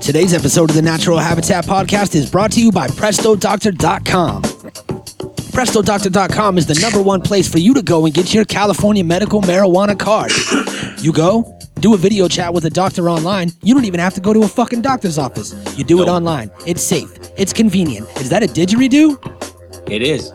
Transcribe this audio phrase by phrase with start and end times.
[0.00, 4.42] Today's episode of the Natural Habitat Podcast is brought to you by PrestoDoctor.com.
[4.42, 9.40] PrestoDoctor.com is the number one place for you to go and get your California medical
[9.42, 10.32] marijuana card.
[11.02, 13.50] You go, do a video chat with a doctor online.
[13.62, 15.54] You don't even have to go to a fucking doctor's office.
[15.78, 16.50] You do it online.
[16.66, 17.10] It's safe.
[17.36, 18.08] It's convenient.
[18.18, 19.90] Is that a didgeridoo?
[19.90, 20.30] It is.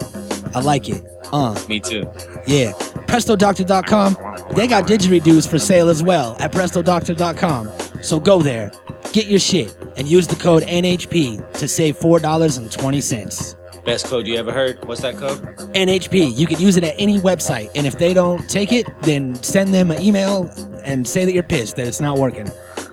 [0.55, 1.03] I like it.
[1.31, 2.09] Uh, Me too.
[2.47, 2.73] yeah.
[3.09, 4.55] PrestoDoctor.com.
[4.55, 8.03] They got didgeridoos for sale as well at PrestoDoctor.com.
[8.03, 8.71] So go there,
[9.11, 13.83] get your shit, and use the code NHP to save $4.20.
[13.83, 14.85] Best code you ever heard?
[14.85, 15.39] What's that code?
[15.73, 16.37] NHP.
[16.37, 19.73] You can use it at any website, and if they don't take it, then send
[19.73, 20.51] them an email
[20.83, 22.49] and say that you're pissed that it's not working.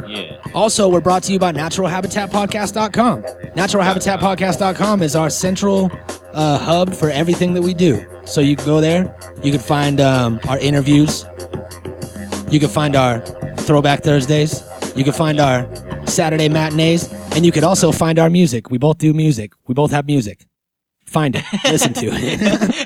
[0.08, 0.38] Yeah.
[0.54, 3.22] Also, we're brought to you by NaturalHabitatPodcast.com.
[3.22, 5.90] NaturalHabitatPodcast.com is our central
[6.32, 8.04] uh, hub for everything that we do.
[8.26, 9.16] So you can go there.
[9.42, 11.24] You can find um, our interviews.
[12.50, 13.20] You can find our
[13.58, 14.62] Throwback Thursdays.
[14.94, 15.68] You can find our
[16.06, 18.70] Saturday matinees, and you can also find our music.
[18.70, 19.52] We both do music.
[19.66, 20.46] We both have music.
[21.04, 21.44] Find it.
[21.64, 22.40] Listen to it.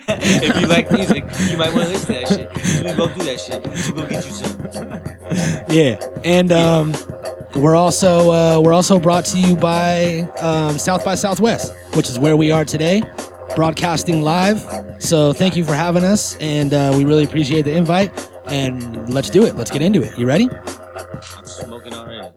[0.08, 2.56] if you like music, you might want to listen to that shit.
[2.56, 3.66] You should go do that shit.
[3.66, 4.56] You should go get you some.
[5.75, 6.94] Yeah, and um,
[7.54, 12.19] we're also uh, we're also brought to you by um, South by Southwest, which is
[12.19, 13.02] where we are today,
[13.55, 14.65] broadcasting live.
[14.98, 18.29] So thank you for having us, and uh, we really appreciate the invite.
[18.47, 19.56] And let's do it.
[19.56, 20.19] Let's get into it.
[20.19, 20.48] You ready?
[20.51, 22.28] I'm smoking already.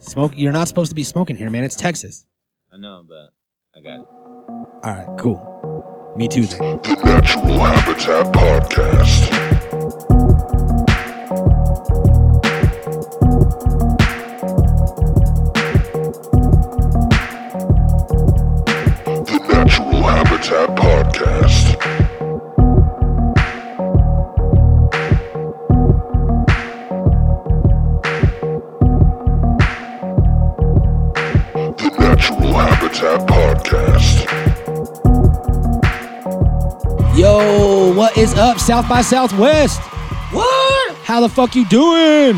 [0.00, 0.32] Smoke.
[0.36, 1.64] You're not supposed to be smoking here, man.
[1.64, 2.26] It's Texas.
[2.72, 3.30] I know, but
[3.74, 4.06] I got it.
[4.08, 6.14] All right, cool.
[6.16, 6.46] Me too.
[6.46, 6.78] Then.
[6.82, 9.35] The Natural Habitat Podcast.
[38.46, 39.80] Up, South by Southwest?
[40.32, 40.96] What?
[41.02, 42.36] How the fuck you doing?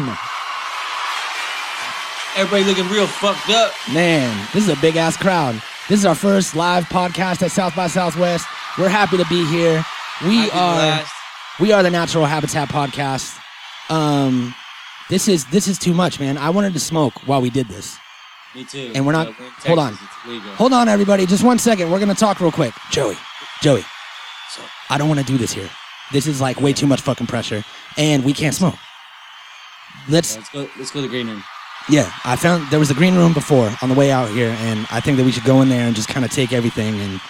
[2.37, 3.73] Everybody looking real fucked up.
[3.93, 5.61] Man, this is a big ass crowd.
[5.89, 8.47] This is our first live podcast at South by Southwest.
[8.79, 9.85] We're happy to be here.
[10.27, 11.13] We Happy are last.
[11.61, 13.39] we are the Natural Habitat Podcast.
[13.91, 14.55] Um,
[15.11, 16.39] this is this is too much, man.
[16.39, 17.99] I wanted to smoke while we did this.
[18.55, 18.93] Me too.
[18.95, 19.93] And we're not- But in hold on.
[19.97, 20.57] Texas.
[20.57, 21.91] Hold on, everybody, just one second.
[21.91, 22.75] We're gonna talk real quick.
[22.91, 23.17] Joey,
[23.61, 23.85] Joey,
[24.51, 25.69] So, I don't want to do this here.
[26.13, 27.65] This is like way too much fucking pressure,
[27.97, 28.77] and we can't smoke.
[30.09, 30.69] Let's Let's go.
[30.79, 31.45] Let's go to the green room.
[31.91, 34.87] Yeah, I found there was a green room before on the way out here, and
[34.91, 37.21] I think that we should go in there and just kind of take everything and,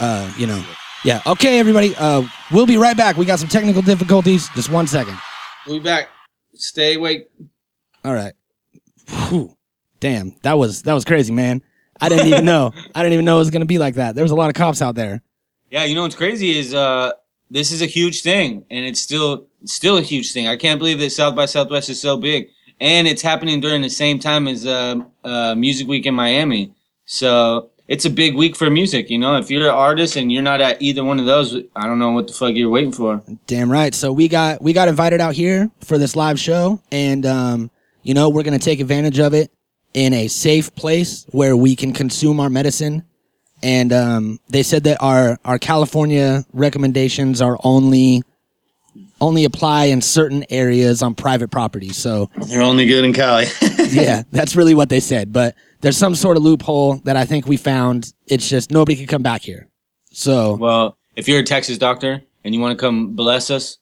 [0.00, 0.64] uh, you know,
[1.04, 1.20] yeah.
[1.26, 3.16] Okay, everybody, uh, we'll be right back.
[3.16, 4.48] We got some technical difficulties.
[4.56, 5.16] Just one second.
[5.66, 6.08] We'll be back.
[6.54, 7.28] Stay awake.
[8.04, 8.32] All right.
[9.28, 9.56] Whew.
[10.00, 11.62] Damn, that was that was crazy, man.
[12.00, 12.72] I didn't even know.
[12.94, 14.14] I didn't even know it was gonna be like that.
[14.14, 15.22] There was a lot of cops out there.
[15.70, 17.12] Yeah, you know what's crazy is uh
[17.54, 20.48] this is a huge thing and it's still still a huge thing.
[20.48, 22.48] I can't believe that South by Southwest is so big.
[22.80, 26.74] And it's happening during the same time as uh, uh Music Week in Miami.
[27.06, 29.36] So it's a big week for music, you know.
[29.36, 32.10] If you're an artist and you're not at either one of those, I don't know
[32.10, 33.22] what the fuck you're waiting for.
[33.46, 33.94] Damn right.
[33.94, 37.70] So we got we got invited out here for this live show, and um,
[38.02, 39.52] you know we're gonna take advantage of it
[39.92, 43.04] in a safe place where we can consume our medicine.
[43.64, 48.22] And um, they said that our our California recommendations are only
[49.22, 51.88] only apply in certain areas on private property.
[51.88, 53.46] So They're only good in Cali.
[53.88, 55.32] yeah, that's really what they said.
[55.32, 58.12] But there's some sort of loophole that I think we found.
[58.26, 59.68] It's just nobody can come back here.
[60.12, 63.78] So well, if you're a Texas doctor and you want to come bless us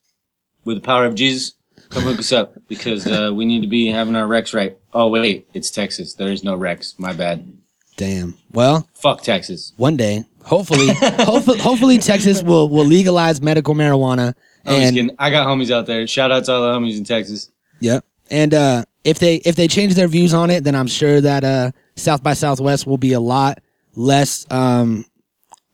[0.64, 1.54] with the power of Jesus,
[1.90, 4.78] come hook us up because uh, we need to be having our Rex right.
[4.94, 6.14] Oh wait, it's Texas.
[6.14, 6.94] There is no Rex.
[7.00, 7.52] My bad.
[7.96, 8.36] Damn.
[8.52, 9.72] Well, Fuck Texas.
[9.76, 14.34] one day, hopefully, hopefully, hopefully Texas will will legalize medical marijuana.
[14.64, 15.16] I'm And kidding.
[15.18, 16.06] I got homies out there.
[16.06, 17.50] Shout out to all the homies in Texas.
[17.80, 18.04] yep.
[18.30, 21.44] And uh, if they if they change their views on it, then I'm sure that
[21.44, 23.60] uh, South by Southwest will be a lot
[23.94, 25.04] less um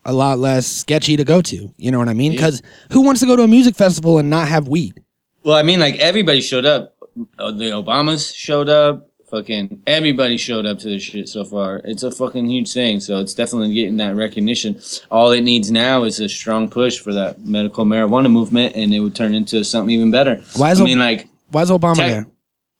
[0.05, 1.73] a lot less sketchy to go to.
[1.77, 2.33] You know what I mean?
[2.33, 5.03] Because who wants to go to a music festival and not have weed?
[5.45, 6.97] Well, I mean, like everybody showed up.
[7.39, 9.08] Uh, The Obamas showed up.
[9.31, 11.83] Fucking everybody showed up to this shit so far.
[11.85, 12.99] It's a fucking huge thing.
[13.01, 14.81] So it's definitely getting that recognition.
[15.11, 19.01] All it needs now is a strong push for that medical marijuana movement, and it
[19.01, 20.43] would turn into something even better.
[20.57, 22.27] Why is I mean, like Why is Obama Tech- there?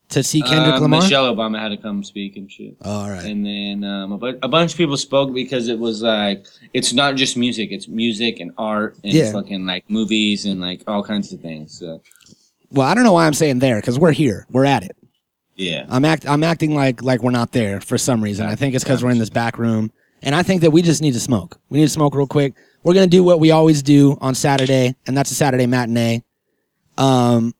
[0.09, 1.01] To see Kendrick uh, Lamar?
[1.03, 2.75] Michelle Obama had to come speak and shit.
[2.81, 3.23] Oh, all right.
[3.23, 6.93] And then um, a, bu- a bunch of people spoke because it was like it's
[6.93, 9.31] not just music; it's music and art and Yeah.
[9.31, 11.77] fucking like movies and like all kinds of things.
[11.77, 12.01] So
[12.71, 14.47] Well, I don't know why I'm saying there because we're here.
[14.49, 14.95] We're at it.
[15.59, 15.85] Yeah.
[15.89, 18.45] I'm act I'm acting like like we're not there for some reason.
[18.45, 19.91] I think it's because we're in this back room,
[20.21, 21.59] and I think that we just need to smoke.
[21.69, 22.53] We need to smoke real quick.
[22.83, 26.23] We're gonna do what we always do on Saturday, and that's a Saturday matinee.
[26.97, 27.53] Um,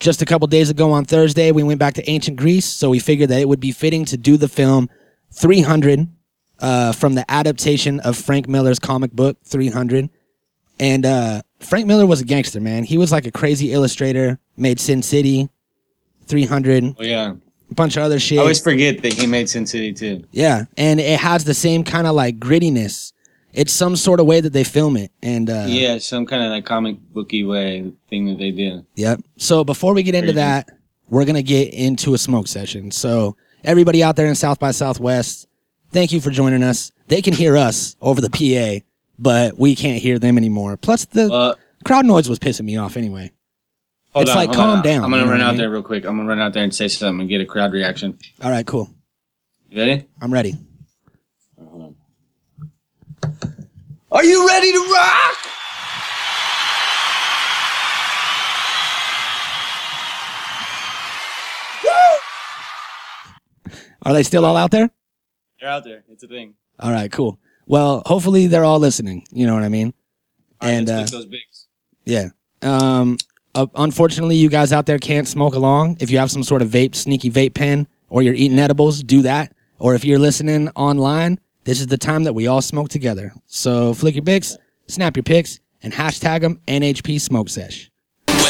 [0.00, 2.98] just a couple days ago on Thursday, we went back to ancient Greece, so we
[2.98, 4.88] figured that it would be fitting to do the film
[5.32, 6.08] 300
[6.58, 10.10] uh, from the adaptation of Frank Miller's comic book 300.
[10.78, 12.84] And uh, Frank Miller was a gangster, man.
[12.84, 15.48] He was like a crazy illustrator, made Sin City,
[16.30, 17.34] 300, Oh yeah.
[17.70, 18.38] a bunch of other shit.
[18.38, 20.24] I always forget that he made Sin City too.
[20.30, 23.12] Yeah, and it has the same kind of like grittiness.
[23.52, 26.50] It's some sort of way that they film it, and uh, Yeah, some kind of
[26.50, 28.86] like comic booky way thing that they did.
[28.94, 29.20] Yep.
[29.38, 30.36] So before we get into Crazy.
[30.36, 30.70] that,
[31.08, 32.92] we're gonna get into a smoke session.
[32.92, 35.48] So everybody out there in South by Southwest,
[35.90, 36.92] thank you for joining us.
[37.08, 38.84] They can hear us over the PA,
[39.18, 40.76] but we can't hear them anymore.
[40.76, 41.54] Plus the Uh,
[41.84, 43.32] crowd noise was pissing me off anyway.
[44.12, 44.82] Hold It's on, like, calm on.
[44.82, 45.58] down, I'm gonna run out mean?
[45.58, 46.04] there real quick.
[46.04, 48.18] I'm gonna run out there and say something and get a crowd reaction.
[48.42, 48.90] All right, cool.
[49.70, 50.06] You ready?
[50.20, 50.54] I'm ready.
[51.58, 51.96] Hold
[53.22, 53.36] on.
[54.12, 55.36] Are you ready to rock?
[64.02, 64.90] Are they still all out there?
[65.60, 66.04] They're out there.
[66.08, 66.54] It's a thing.
[66.78, 67.38] All right, cool.
[67.66, 69.24] Well, hopefully they're all listening.
[69.30, 69.92] You know what I mean?
[70.60, 71.66] All right, And, let's uh, those bigs.
[72.06, 72.28] Yeah.
[72.62, 73.18] Um,
[73.54, 75.96] uh, unfortunately, you guys out there can't smoke along.
[76.00, 79.22] If you have some sort of vape, sneaky vape pen, or you're eating edibles, do
[79.22, 79.52] that.
[79.78, 83.32] Or if you're listening online, this is the time that we all smoke together.
[83.46, 84.56] So flick your bics,
[84.86, 87.90] snap your pics, and hashtag them NHP Smoke Sesh.
[88.28, 88.40] well,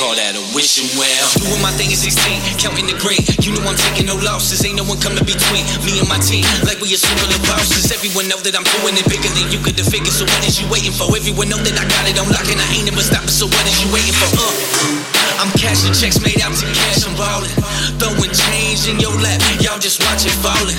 [0.00, 1.26] they that a wishing well.
[1.44, 3.20] Doing my thing at 16, counting the green.
[3.44, 6.44] You know I'm taking no losses, ain't no one coming between me and my team.
[6.64, 7.92] Like we assuming the bosses.
[7.92, 10.16] Everyone know that I'm doing it bigger than you could have figured.
[10.16, 11.12] So what is you waiting for?
[11.12, 13.28] Everyone know that I got it on lock and I ain't never stopping.
[13.28, 14.28] So what is you waiting for?
[14.40, 15.19] Uh.
[15.40, 17.48] I'm cashing checks made out to cash, I'm ballin'.
[17.96, 20.76] Throwing change in your lap, y'all just watch it fallin'.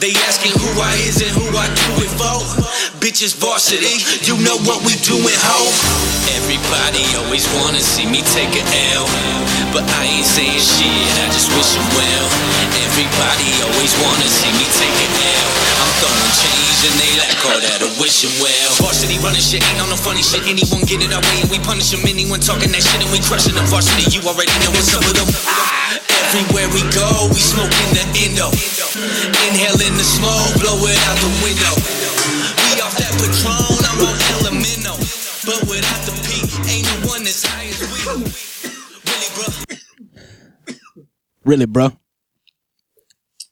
[0.00, 2.40] They asking who I is and who I do it for.
[3.04, 5.60] Bitches varsity, you know what we doing, ho.
[6.40, 8.64] Everybody always wanna see me take a
[8.96, 9.04] L.
[9.76, 12.26] But I ain't saying shit, I just wish them well.
[12.88, 15.81] Everybody always wanna see me take a L.
[16.08, 18.70] I'm change and they like all that a wishing well.
[18.82, 20.42] Varsity running shit, ain't on no funny shit.
[20.50, 22.02] Anyone get it our way and we punish them.
[22.02, 23.66] Anyone talking that shit and we crushing them.
[23.70, 25.30] Varsity, you already know what's up with them.
[26.32, 28.50] Everywhere we go, we smoking the endo.
[29.46, 31.74] Inhaling the smoke, blow it out the window.
[32.66, 34.94] We off that Patron, I'm on Elemento.
[35.46, 38.00] But without the P, ain't no one as high as we.
[39.06, 39.46] Really, bro.
[41.44, 41.92] Really, bro?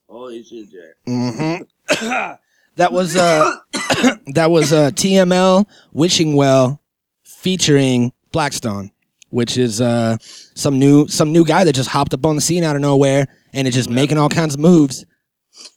[0.08, 0.96] Holy shit, Jack.
[1.06, 2.32] Mm-hmm.
[2.80, 3.56] that was uh,
[4.34, 6.80] that was uh, TML Wishing Well
[7.22, 8.90] featuring Blackstone,
[9.28, 12.64] which is uh, some new some new guy that just hopped up on the scene
[12.64, 15.04] out of nowhere and is just making all kinds of moves.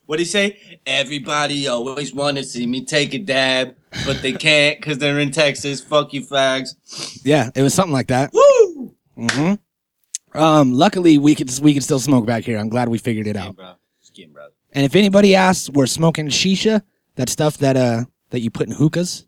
[0.05, 0.79] What'd he say?
[0.85, 5.31] Everybody always want to see me take a dab, but they can't because they're in
[5.31, 5.81] Texas.
[5.81, 7.21] Fuck you, fags.
[7.25, 8.31] Yeah, it was something like that.
[8.33, 8.95] Woo!
[9.17, 10.39] Mm-hmm.
[10.39, 12.57] Um, luckily we could we could still smoke back here.
[12.57, 13.57] I'm glad we figured it out.
[13.57, 13.73] bro.
[14.01, 14.47] Skin, bro.
[14.73, 16.81] And if anybody asks, we're smoking shisha,
[17.15, 19.25] that stuff that uh that you put in hookahs.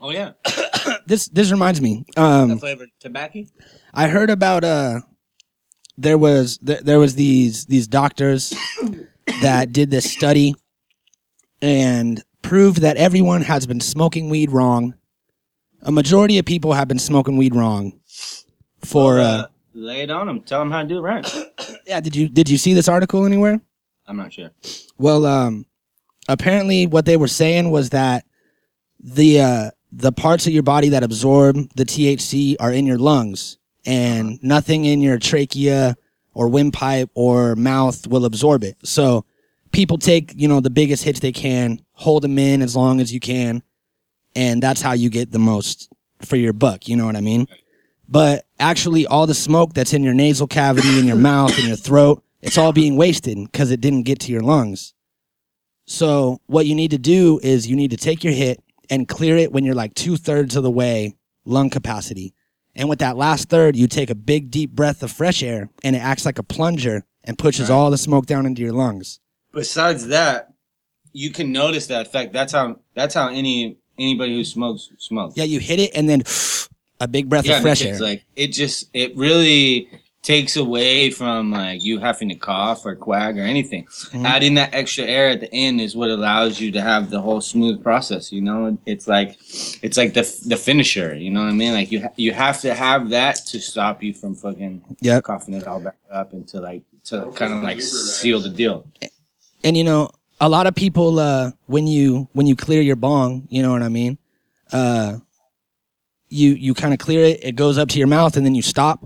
[0.00, 0.32] Oh, yeah.
[1.06, 2.04] This this reminds me.
[2.16, 3.44] Um, flavored tobacco?
[3.92, 5.00] I heard about uh
[5.98, 8.54] there was th- there was these these doctors
[9.42, 10.54] that did this study
[11.60, 14.94] and proved that everyone has been smoking weed wrong.
[15.82, 17.98] A majority of people have been smoking weed wrong.
[18.84, 20.40] For uh lay it on them.
[20.42, 21.26] Tell them how to do it right.
[21.86, 23.60] yeah, did you did you see this article anywhere?
[24.06, 24.50] I'm not sure.
[24.98, 25.66] Well, um,
[26.30, 28.24] apparently what they were saying was that
[28.98, 33.58] the uh, the parts of your body that absorb the THC are in your lungs,
[33.84, 35.96] and nothing in your trachea
[36.32, 38.76] or windpipe or mouth will absorb it.
[38.84, 39.24] So
[39.72, 43.12] people take you know the biggest hits they can, hold them in as long as
[43.12, 43.62] you can,
[44.36, 46.88] and that's how you get the most for your buck.
[46.88, 47.48] You know what I mean?
[48.08, 51.76] But actually, all the smoke that's in your nasal cavity, in your mouth, in your
[51.76, 54.94] throat, it's all being wasted because it didn't get to your lungs.
[55.90, 59.36] So what you need to do is you need to take your hit and clear
[59.36, 62.32] it when you're like two thirds of the way lung capacity.
[62.76, 65.96] And with that last third, you take a big deep breath of fresh air and
[65.96, 67.74] it acts like a plunger and pushes Right.
[67.74, 69.18] all the smoke down into your lungs.
[69.52, 70.52] Besides that,
[71.12, 72.32] you can notice that effect.
[72.32, 72.78] That's how.
[72.94, 75.36] That's how any anybody who smokes smokes.
[75.36, 76.22] Yeah, you hit it and then
[77.00, 77.98] a big breath Yeah, of fresh air.
[77.98, 79.88] like it just it really
[80.22, 83.84] takes away from like you having to cough or quag or anything.
[84.12, 84.24] Mhm.
[84.26, 87.40] Adding that extra air at the end is what allows you to have the whole
[87.40, 88.30] smooth process.
[88.30, 89.38] You know, it's like
[89.82, 91.14] it's like the the finisher.
[91.14, 91.72] You know what I mean?
[91.72, 95.24] Like you ha- you have to have that to stop you from fucking Yep.
[95.24, 98.86] coughing it all back up and to like to kind of like seal the deal.
[99.64, 100.10] and you know
[100.42, 103.82] a lot of people uh when you when you clear your bong you know what
[103.82, 104.16] i mean
[104.72, 105.16] uh
[106.28, 108.62] you you kind of clear it it goes up to your mouth and then you
[108.62, 109.00] stop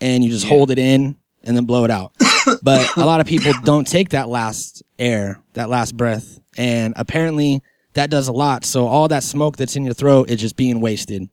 [0.00, 0.50] and you just Yeah.
[0.50, 2.12] hold it in and then blow it out
[2.62, 7.62] but a lot of people don't take that last air that last breath and apparently
[7.94, 10.80] that does a lot so all that smoke that's in your throat is just being
[10.80, 11.28] wasted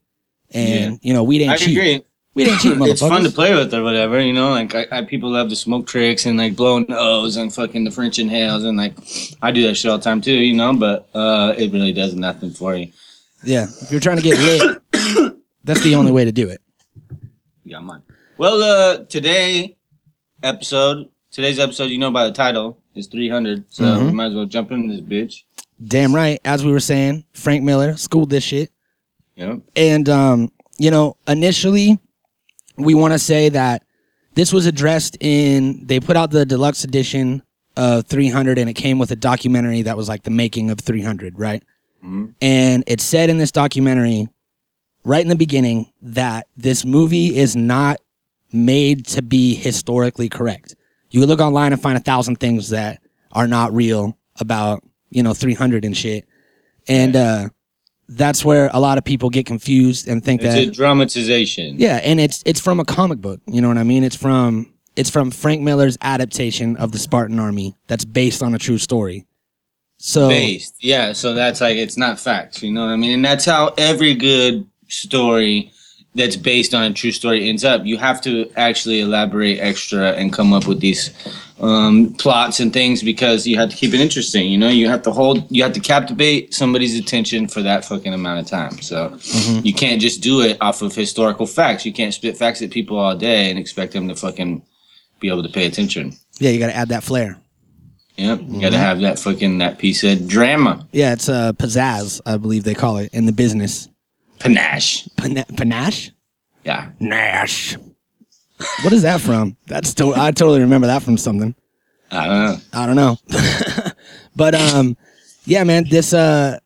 [0.52, 0.98] and Yeah.
[1.02, 2.04] you know we didn't cheat agree.
[2.36, 4.50] we didn't cheat it's fun to play with or whatever, you know.
[4.52, 7.92] Like I, I people love the smoke tricks and like blowing nose and fucking the
[7.92, 8.94] French inhales and like
[9.42, 10.74] I do that shit all the time too, you know.
[10.74, 12.92] But uh, it really does nothing for you.
[13.44, 16.62] yeah if you're trying to get lit that's the only way to do it
[17.64, 18.02] You got mine.
[18.38, 19.78] Well, uh, today
[20.44, 24.06] episode, today's episode, you know by the title is 300, so Mhm.
[24.08, 25.44] we might as well jump into this bitch.
[25.86, 26.40] Damn right.
[26.46, 28.72] As we were saying, Frank Miller schooled this shit.
[29.36, 29.60] Yep.
[29.76, 32.00] And, um, you know, initially,
[32.78, 33.84] we want to say that
[34.36, 37.42] this was addressed in, they put out the deluxe edition
[37.78, 41.38] of 300 and it came with a documentary that was like the making of 300,
[41.38, 41.64] right?
[42.06, 42.34] Mhm.
[42.42, 44.28] And it said in this documentary,
[45.04, 47.98] right in the beginning, that this movie is not
[48.52, 50.76] made to be historically correct.
[51.10, 55.34] You look online and find a thousand things that are not real about, you know,
[55.34, 56.26] 300 and shit.
[56.88, 57.50] And, uh,
[58.08, 61.78] that's where a lot of people get confused and think It's that it's a dramatization.
[61.80, 63.42] yeah, and it's it's from a comic book.
[63.48, 64.04] You know what I mean?
[64.04, 68.60] It's from it's from Frank Miller's adaptation of the Spartan Army that's based on a
[68.60, 69.26] true story.
[69.98, 70.76] So based.
[70.82, 73.14] Yeah, so that's like it's not facts, you know what I mean?
[73.14, 75.72] And that's how every good story
[76.16, 77.86] that's based on a true story ends up.
[77.86, 81.12] You have to actually elaborate extra and come up with these
[81.60, 84.50] um, plots and things because you have to keep it interesting.
[84.50, 88.14] You know, you have to hold, you have to captivate somebody's attention for that fucking
[88.14, 88.82] amount of time.
[88.82, 89.66] So Mhm.
[89.66, 91.86] you can't just do it off of historical facts.
[91.86, 94.62] You can't spit facts at people all day and expect them to fucking
[95.20, 96.14] be able to pay attention.
[96.40, 97.38] yeah, you got to add that flair.
[98.18, 102.22] Yep, you got to have that fucking that piece of drama, Yeah, it's uh, pizzazz,
[102.26, 103.90] I believe they call it in the business.
[104.46, 105.08] Panache.
[105.18, 106.12] Pana- panache,
[106.64, 106.90] Yeah.
[107.00, 107.78] Nash.
[108.84, 109.58] What is that from?
[109.68, 111.54] That's to- I totally remember that from something.
[112.12, 112.58] I don't know.
[112.74, 113.18] I don't know.
[114.36, 114.96] but um
[115.46, 116.60] yeah, man, this uh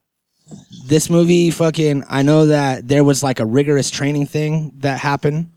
[0.85, 5.49] this movie fucking I know that there was like a rigorous training thing that happened.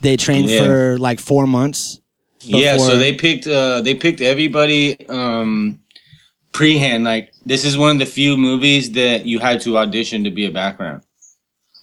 [0.00, 0.64] They trained Yeah.
[0.64, 2.00] for like 4 months.
[2.40, 5.80] Yeah, so they picked uh they picked everybody um
[6.52, 10.30] prehand like this is one of the few movies that you had to audition to
[10.30, 11.02] be a background.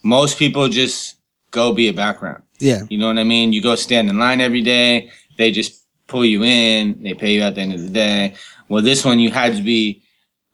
[0.04, 1.16] Most people just
[1.52, 2.44] go be a background.
[2.60, 2.82] Yeah.
[2.90, 3.54] You know what I mean?
[3.54, 7.42] You go stand in line every day, they just pull you in, they pay you
[7.42, 8.36] at the end of the day.
[8.70, 10.04] Well, this one you had to be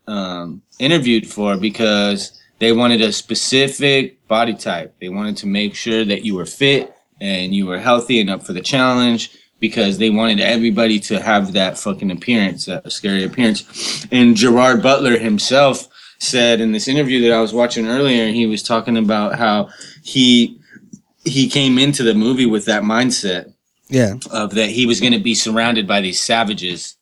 [0.08, 4.96] um, interviewed for because they wanted a specific body type.
[5.00, 8.44] They wanted to make sure that you were fit and you were healthy and up
[8.44, 14.08] for the challenge because they wanted everybody to have that fucking appearance, that scary appearance.
[14.12, 15.88] And Gerard Butler himself
[16.20, 19.70] said in this interview that I was watching earlier, he was talking about how
[20.04, 20.60] he
[21.26, 23.54] he came into the movie with that mindset
[23.90, 24.16] Yeah.
[24.32, 26.96] of that he was going to be surrounded by these savages.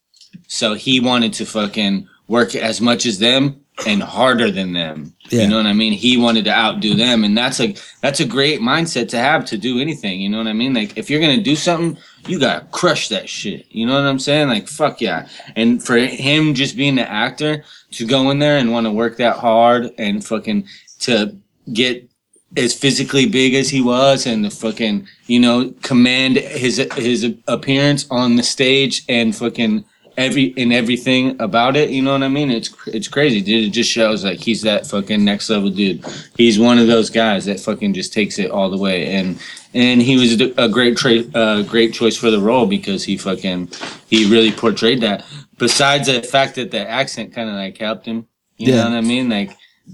[0.47, 5.13] So he wanted to fucking work as much as them and harder than them.
[5.29, 5.43] Yeah.
[5.43, 5.93] You know what I mean?
[5.93, 9.57] He wanted to outdo them and that's a that's a great mindset to have to
[9.57, 10.73] do anything, you know what I mean?
[10.73, 11.97] Like if you're going to do something,
[12.27, 13.65] you got to crush that shit.
[13.69, 14.49] You know what I'm saying?
[14.49, 15.27] Like fuck yeah.
[15.55, 19.17] And for him just being the actor to go in there and want to work
[19.17, 20.67] that hard and fucking
[20.99, 21.35] to
[21.73, 22.09] get
[22.55, 28.07] as physically big as he was and the fucking you know command his his appearance
[28.09, 29.83] on the stage and fucking
[30.17, 32.49] every and everything about it you know what i mean?
[32.51, 33.39] It's it's crazy.
[33.41, 36.03] Dude it just shows like he's that fucking next level dude.
[36.35, 39.13] He's one of those guys that fucking just takes it all the way.
[39.15, 39.39] And
[39.73, 43.15] and he was a a great tra- uh, great choice for the role because he
[43.17, 43.69] fucking
[44.07, 45.23] he really portrayed that.
[45.57, 48.83] Besides the fact that the accent kind of like helped him you Yeah.
[48.83, 49.29] know what i mean?
[49.29, 49.51] Like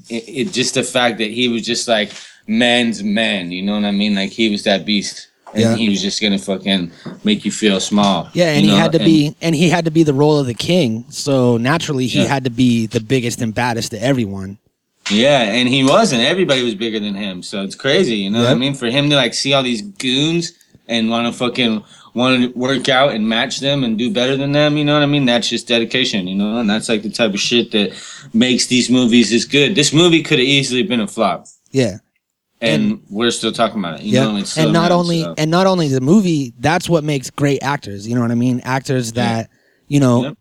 [0.10, 2.12] it, it just the fact that he was just like
[2.48, 4.16] man's man you know what i mean?
[4.16, 5.76] Like he was that beast and Yeah.
[5.76, 6.92] he was just gonna fucking
[7.24, 8.82] make you feel small Yeah, and you he know?
[8.82, 11.06] had to And- be and he had to be the role of the king.
[11.10, 12.28] So naturally he Yeah.
[12.28, 14.58] had to be the biggest and baddest to everyone.
[15.12, 18.50] yeah and he wasn't everybody was bigger than him so it's crazy you know what
[18.52, 20.54] i mean for him to like see all these goons
[20.88, 21.84] and want to fucking
[22.14, 25.04] want to work out and match them and do better than them you know what
[25.04, 27.92] i mean that's just dedication you know and that's like the type of shit that
[28.34, 31.98] makes these movies as good this movie could have easily been a flop Yeah.
[32.64, 34.04] And, we're still talking about it.
[34.06, 36.54] You Yeah, know, it's and not only so- and not only the movie.
[36.60, 38.08] That's what makes great actors.
[38.08, 38.62] You know what I mean?
[38.64, 39.50] Actors that
[39.88, 40.38] you know Yep.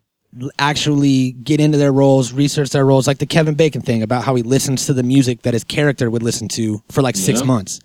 [0.58, 4.34] actually get into their roles, research their roles, like the Kevin Bacon thing about how
[4.34, 7.46] he listens to the music that his character would listen to for like six Yeah.
[7.46, 7.80] months,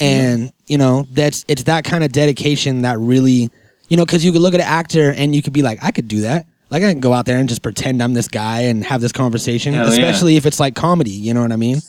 [0.00, 3.50] and you know that's it's that kind of dedication that really,
[3.88, 5.90] you know, because you could look at an actor and you could be like, I
[5.90, 6.46] could do that.
[6.70, 9.12] Like I can go out there and just pretend I'm this guy and have this
[9.12, 9.92] conversation, Hell yeah.
[9.92, 11.10] especially if it's like comedy.
[11.10, 11.80] You know what I mean?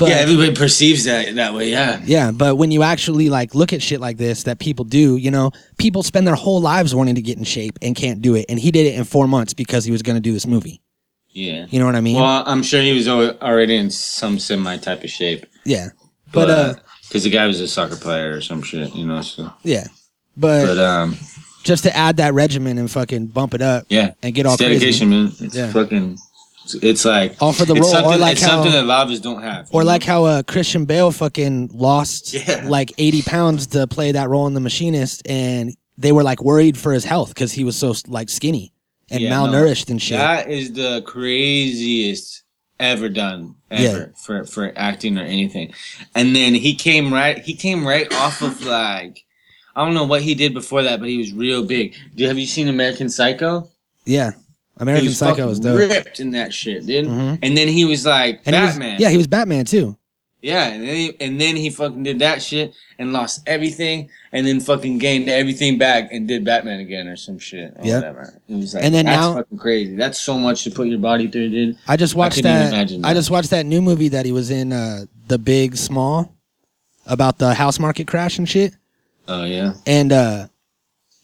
[0.00, 1.70] But yeah, everybody perceives that that way.
[1.70, 5.16] Yeah, yeah, but when you actually like look at shit like this that people do,
[5.18, 8.34] you know, people spend their whole lives wanting to get in shape and can't do
[8.34, 10.46] it, and he did it in four months because he was going to do this
[10.46, 10.80] movie.
[11.32, 11.66] yeah.
[11.68, 12.16] You know what I mean?
[12.16, 15.90] Well, I'm sure he was already in some semi type of shape, yeah,
[16.32, 16.74] but, uh,
[17.06, 19.20] because the guy was a soccer player or some shit, you know.
[19.20, 19.86] So, yeah,
[20.34, 21.16] but, but um,
[21.62, 24.62] just to add that regimen and fucking bump it up yeah, and get all it's
[24.62, 25.32] crazy, dedication, man.
[25.40, 25.70] It's Yeah.
[25.72, 26.16] fucking.
[26.74, 29.68] It's, like for the role, something, or like it's how, something that lobbies don't have.
[29.72, 32.64] or like how uh, Christian Bale fucking lost Yeah.
[32.66, 36.78] like eighty pounds to play that role in The Machinist, and they were like worried
[36.78, 38.72] for his health because he was so like skinny
[39.10, 39.46] and Yeah, no.
[39.46, 40.18] malnourished and shit.
[40.18, 42.42] That is the craziest
[42.78, 44.06] ever done ever Yeah.
[44.24, 45.72] for for acting or anything.
[46.14, 49.24] And then he came right he came right off of like
[49.76, 51.94] I don't know what he did before that, but he was real big.
[52.16, 53.68] Do have you seen American Psycho?
[54.06, 54.32] yeah,
[54.80, 55.78] American was Psycho was dope.
[55.78, 57.06] ripped in that shit, dude.
[57.06, 57.38] Mhm.
[57.42, 59.00] And then he was like And he was- Batman.
[59.00, 59.96] yeah, he was Batman too.
[60.42, 64.46] Yeah, and then he, and then he fucking did that shit and lost everything, and
[64.46, 67.74] then fucking gained everything back and did Batman again or some shit.
[67.76, 67.94] Or Yep.
[67.96, 68.40] whatever.
[68.48, 69.96] It was like, And then that's now- fucking crazy.
[69.96, 71.76] That's so much to put your body through, dude.
[71.86, 73.08] I just watched couldn't even that.
[73.08, 76.32] I just watched that new movie that he was in, uh, The Big Small,
[77.06, 78.72] about the house market crash and shit.
[79.28, 79.74] Oh yeah.
[79.86, 80.46] And uh,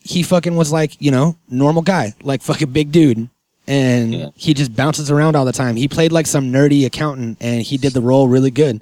[0.02, 3.30] he fucking was like, you know, normal guy, like fucking big dude,
[3.68, 4.28] and Yeah.
[4.34, 5.76] he just bounces around all the time.
[5.76, 8.80] He played like some nerdy accountant, and he did the role really good.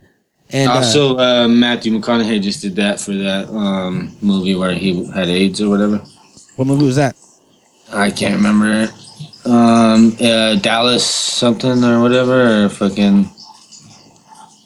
[0.50, 5.04] And uh, also, uh, Matthew McConaughey just did that for that um, movie where he
[5.12, 6.02] had AIDS or whatever.
[6.56, 7.16] what movie was that?
[7.92, 8.90] I can't remember it.
[9.46, 13.28] Um, uh, Dallas something or whatever, or fucking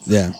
[0.06, 0.32] Yeah.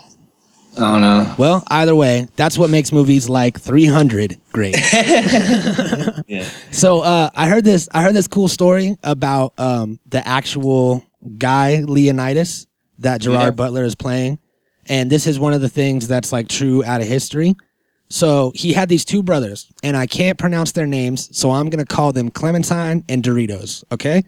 [0.79, 1.35] I don't know.
[1.39, 4.77] Well, either way, that's what makes movies like 300 great.
[6.27, 6.47] Yeah.
[6.71, 7.89] So uh, I heard this.
[7.93, 11.05] I heard this cool story about um, the actual
[11.39, 12.67] guy Leonidas
[12.99, 13.51] that Gerard Yeah.
[13.53, 14.39] Butler is playing,
[14.87, 17.57] and this is one of the things that's like true out of history.
[18.11, 21.87] So he had these two brothers, and I can't pronounce their names, so I'm gonna
[21.87, 23.85] call them Clementine and Doritos.
[23.91, 24.23] Okay.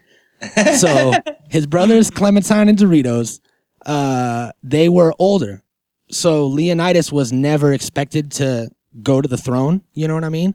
[0.79, 1.13] so
[1.51, 3.41] his brothers Clementine and Doritos,
[3.85, 5.63] uh, they were older.
[6.11, 8.70] So Leonidas was never expected to
[9.03, 9.83] go to the throne.
[9.94, 10.55] You know what I mean?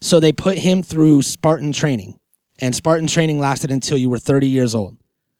[0.00, 2.18] So they put him through Spartan training,
[2.60, 4.96] and Spartan training lasted until you were 30 years old.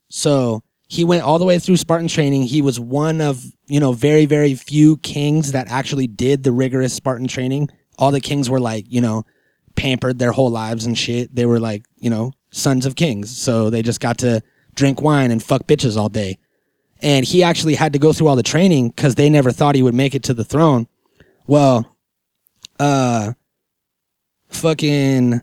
[0.08, 2.42] So he went all the way through Spartan training.
[2.42, 6.92] He was one of, you know, very, very few kings that actually did the rigorous
[6.92, 7.70] Spartan training.
[7.98, 9.24] All the kings were like, you know,
[9.74, 11.34] pampered their whole lives and shit.
[11.34, 13.36] They were like, you know, sons of kings.
[13.36, 14.42] So they just got to
[14.74, 16.38] drink wine and fuck bitches all day.
[17.02, 19.82] And he actually had to go through all the training because they never thought he
[19.82, 20.86] would make it to the throne.
[21.46, 21.96] Well,
[22.78, 23.32] uh,
[24.48, 25.42] fucking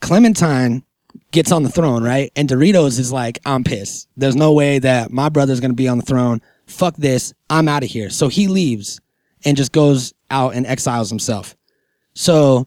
[0.00, 0.82] Clementine
[1.30, 2.32] gets on the throne, right?
[2.36, 4.08] And Doritos is like, I'm pissed.
[4.16, 6.40] There's no way that my brother's gonna be on the throne.
[6.66, 7.34] Fuck this.
[7.50, 8.10] I'm out of here.
[8.10, 9.00] So he leaves
[9.44, 11.56] and just goes out and exiles himself.
[12.14, 12.66] So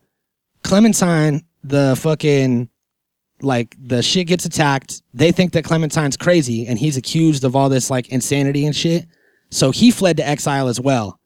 [0.64, 2.70] Clementine, the fucking
[3.44, 5.02] like the shit gets attacked.
[5.14, 9.06] They think that Clementine's crazy and he's accused of all this like insanity and shit.
[9.50, 11.20] So he fled to exile as well.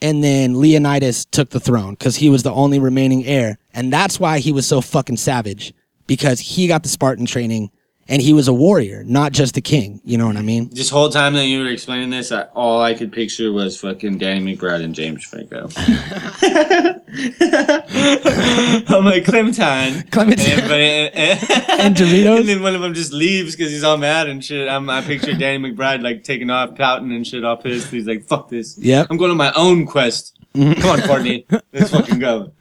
[0.00, 3.58] And then Leonidas took the throne because he was the only remaining heir.
[3.72, 5.72] And that's why he was so fucking savage
[6.06, 7.70] because he got the Spartan training
[8.08, 10.00] and he was a warrior, not just a king.
[10.04, 10.70] You know what I mean?
[10.72, 14.18] This whole time that you were explaining this, I, all I could picture was fucking
[14.18, 15.68] Danny McBride and James Franco.
[18.94, 20.50] I'm like Clementine, Clementine.
[20.50, 21.40] and, everybody- and,
[21.82, 22.40] And Doritos?
[22.40, 24.68] and then one of them just leaves because he's all mad and shit.
[24.68, 27.90] I'm, I picture Danny McBride like taking off, pouting and shit, all pissed.
[27.90, 28.78] He's like, "Fuck this!
[28.78, 29.08] Yep.
[29.10, 30.38] I'm going on my own quest.
[30.54, 30.80] Mm-hmm.
[30.80, 32.52] Come on, Courtney, let's fucking go."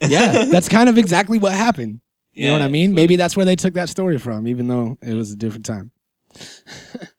[0.00, 2.00] yeah, that's kind of exactly what happened.
[2.34, 2.94] You know what I Yeah, mean?
[2.94, 5.90] Maybe that's where they took that story from, even though it was a different time.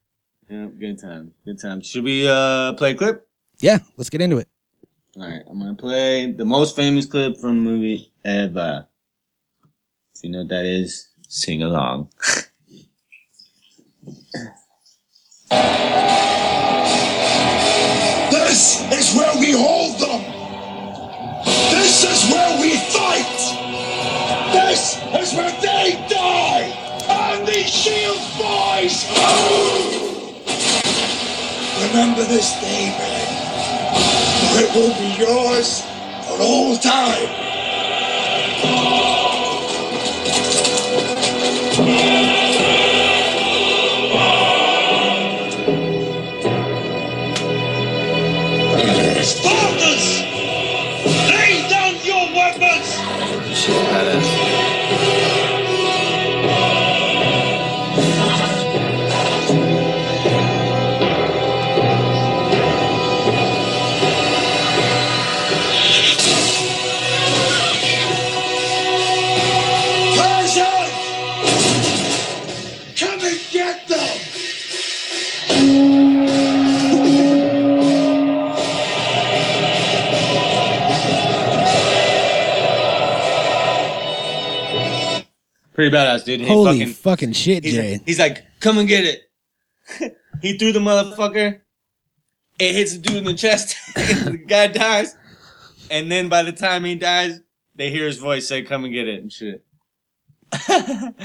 [0.47, 1.81] Yeah, good time, good time.
[1.81, 3.27] Should we uh play a clip?
[3.61, 4.47] Yeah, let's get into it.
[5.17, 8.87] All right, I'm gonna play the most famous clip from the movie ever.
[10.15, 12.09] If you know what that is, sing along.
[18.31, 20.21] This is where we hold them.
[21.71, 23.64] This is where we fight.
[25.19, 26.71] Is where they die.
[27.09, 29.05] On these shields, boys.
[31.89, 33.53] Remember this day, men.
[34.63, 35.81] It will be yours
[36.27, 37.51] for all time.
[85.89, 86.41] Pretty badass, dude.
[86.41, 87.91] He Holy fucking, fucking shit, he's, Jay.
[87.93, 90.15] like, he's like, come and get it.
[90.41, 91.61] he threw the motherfucker.
[92.57, 93.75] It hits the dude in the chest.
[93.95, 95.15] the guy dies.
[95.91, 97.41] And then by the time he dies,
[97.75, 99.63] they hear his voice say, come and get it and shit.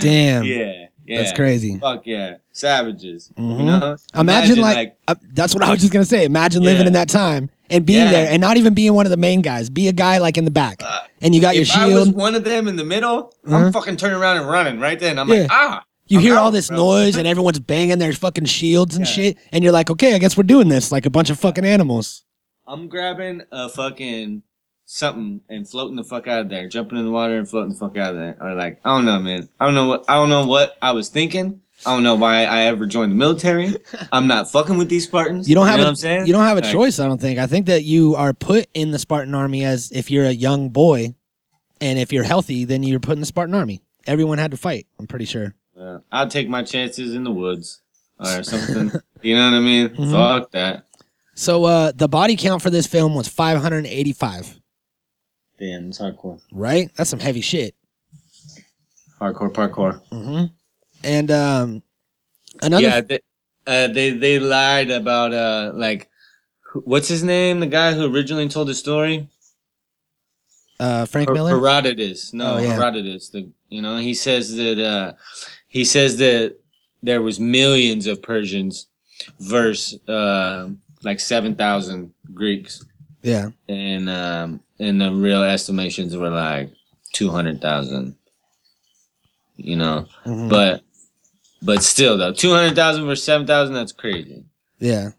[0.01, 0.44] Damn.
[0.44, 0.87] Yeah.
[1.07, 1.23] Yeah.
[1.23, 1.79] That's crazy.
[1.79, 2.37] Fuck yeah.
[2.53, 3.33] Savages.
[3.38, 3.59] Mhm.
[3.59, 3.96] You know?
[4.14, 6.25] Imagine, like, uh, that's what I was just gonna say.
[6.25, 8.11] Imagine living in that time and being Yeah.
[8.11, 9.71] there and not even being one of the main guys.
[9.71, 12.09] Be a guy like in the back, Uh, and you got your if I was
[12.11, 13.57] one of them in the middle, Uh-huh.
[13.57, 15.19] I'm fucking turning around and running right then.
[15.19, 15.41] I'm Yeah.
[15.43, 15.85] like, ah.
[16.09, 16.77] You I'm hear all this bro.
[16.77, 19.13] noise and everyone's banging their fucking shields and Yeah.
[19.13, 21.65] shit, and you're like, okay, I guess we're doing this like a bunch of fucking
[21.65, 22.25] animals.
[22.67, 24.43] I'm grabbing a fucking
[24.87, 27.79] something and floating the fuck out of there, jumping in the water and floating the
[27.79, 28.37] fuck out of there.
[28.41, 29.49] Or like, I don't know, man.
[29.61, 31.61] I don't know what I don't know what I was thinking.
[31.87, 33.75] I don't know why I ever joined the military.
[34.12, 35.49] I'm not fucking with these Spartans.
[35.49, 36.27] You don't have know a, what I'm saying?
[36.27, 36.99] you don't have a Like, choice.
[37.01, 37.38] I don't think.
[37.38, 40.69] I think that you are put in the Spartan army as if you're a young
[40.69, 41.14] boy,
[41.81, 43.81] and if you're healthy, then you're put in the Spartan army.
[44.07, 44.87] Everyone had to fight.
[44.99, 45.55] I'm pretty sure.
[45.79, 47.81] uh, I'll take my chances in the woods
[48.19, 48.93] or something.
[49.23, 49.88] you know what I mean?
[49.90, 50.11] Mhm.
[50.12, 50.87] Fuck that.
[51.35, 54.61] So uh, the body count for this film was 585.
[55.59, 56.40] Damn, it's hardcore.
[56.53, 56.90] Right?
[56.97, 57.75] That's some heavy shit.
[59.21, 60.01] Hardcore parkour.
[60.11, 60.45] hmm
[61.05, 61.83] And um,
[62.63, 62.83] another.
[62.83, 63.21] yeah, they,
[63.67, 66.09] uh, they they lied about uh like
[66.85, 67.61] what's his name?
[67.61, 69.29] The guy who originally told the story.
[70.79, 71.51] uh, Frank Her- Miller.
[71.59, 72.33] Herodotus.
[72.33, 72.75] No, Oh, yeah.
[72.75, 73.29] Herodotus.
[73.31, 75.13] The you know he says that uh,
[75.69, 76.57] he says that
[77.03, 78.87] there was millions of Persians
[79.41, 80.69] versus uh,
[81.03, 82.85] like seven thousand Greeks,
[83.23, 83.51] yeah.
[83.69, 86.71] and um, and the real estimations were like
[87.13, 88.17] two hundred thousand.
[89.57, 90.49] You know, Mhm.
[90.49, 90.83] but
[91.62, 93.75] but still though, two hundred thousand versus seven thousand.
[93.75, 94.44] That's crazy.
[94.79, 95.11] yeah.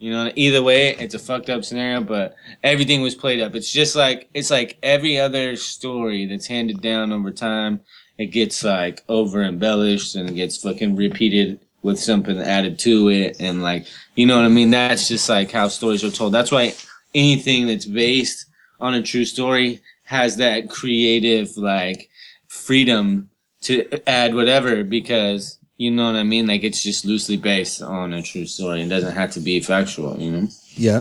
[0.00, 3.54] You know, either way, it's a fucked up scenario, but everything was played up.
[3.54, 7.80] It's just like it's like every other story that's handed down over time.
[8.18, 13.36] It gets like over embellished and it gets fucking repeated with something added to it,
[13.40, 14.70] and like you know what I mean.
[14.70, 16.34] That's just like how stories are told.
[16.34, 16.74] That's why
[17.14, 18.46] anything that's based
[18.80, 22.10] on a true story has that creative like
[22.48, 23.30] freedom
[23.62, 26.46] to add whatever because you know what I mean?
[26.46, 28.82] Like it's just loosely based on a true story.
[28.82, 30.48] It doesn't have to be factual, you know?
[30.74, 31.00] Yeah.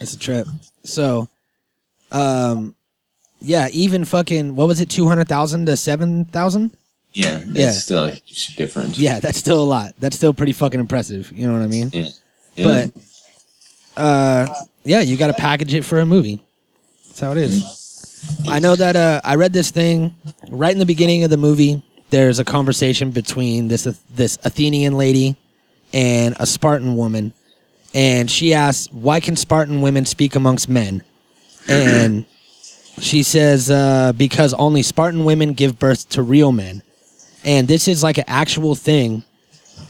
[0.00, 0.46] It's a trip.
[0.84, 1.28] So,
[2.10, 2.74] um,
[3.40, 6.76] yeah, even fucking, what was it, 200,000 to 7,000?
[7.12, 7.38] Yeah.
[7.46, 7.70] It's Yeah.
[7.72, 8.98] still a huge difference.
[8.98, 9.94] Yeah, that's still a lot.
[10.00, 11.30] That's still pretty fucking impressive.
[11.32, 11.90] You know what I mean?
[11.92, 12.08] Yeah.
[12.56, 12.86] Yeah.
[13.96, 16.42] But, uh, yeah, you got to package it for a movie.
[17.06, 17.62] That's how it is.
[18.48, 20.14] I know that, uh, I read this thing
[20.50, 21.82] right in the beginning of the movie.
[22.14, 25.34] There's a conversation between this, this Athenian lady
[25.92, 27.32] and a Spartan woman.
[27.92, 31.02] And she asks, why can Spartan women speak amongst men?
[31.68, 32.24] And
[33.00, 36.84] she says, uh, because only Spartan women give birth to real men.
[37.44, 39.24] And this is like an actual thing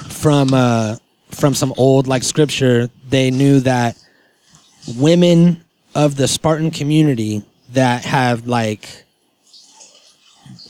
[0.08, 0.96] from uh,
[1.28, 2.88] from some old like scripture.
[3.06, 4.02] They knew that
[4.96, 5.62] women
[5.94, 7.42] of the Spartan community
[7.74, 9.03] that have like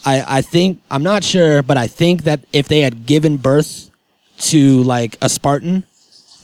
[0.04, 3.90] I I think I'm not sure, but I think that if they had given birth
[4.38, 5.84] to like a Spartan,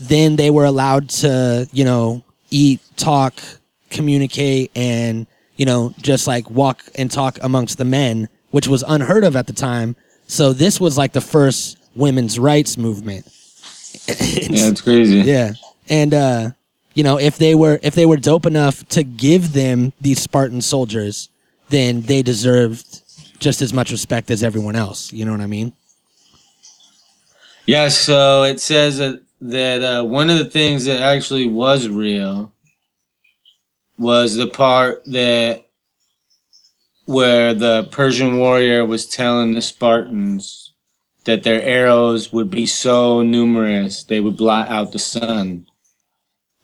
[0.01, 3.35] then they were allowed to, you know, eat, talk,
[3.91, 9.25] communicate, and, you know, just like walk and talk amongst the men, which was unheard
[9.25, 9.97] of at the time.
[10.27, 13.27] So this was like the first women's rights movement.
[14.07, 15.19] yeah, it's crazy.
[15.19, 15.53] Yeah.
[15.89, 16.51] And uh
[16.95, 20.61] you know, if they were if they were dope enough to give them these Spartan
[20.61, 21.29] soldiers,
[21.69, 23.03] then they deserved
[23.41, 25.13] just as much respect as everyone else.
[25.13, 25.73] You know what I mean?
[27.67, 32.53] Yeah, so it says that, that uh, one of the things that actually was real
[33.99, 35.67] was the part that
[37.07, 40.73] where the Persian warrior was telling the Spartans
[41.25, 45.67] that their arrows would be so numerous they would blot out the sun.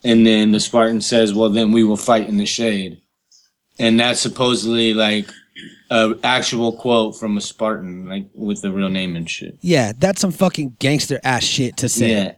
[0.05, 3.01] and then the Spartan says, "Well, then we will fight in the shade,"
[3.79, 5.29] and that's supposedly like
[5.91, 9.57] a actual quote from a Spartan, like with the real name and shit.
[9.61, 12.11] Yeah, that's some fucking gangster ass shit to say.
[12.11, 12.33] Yeah.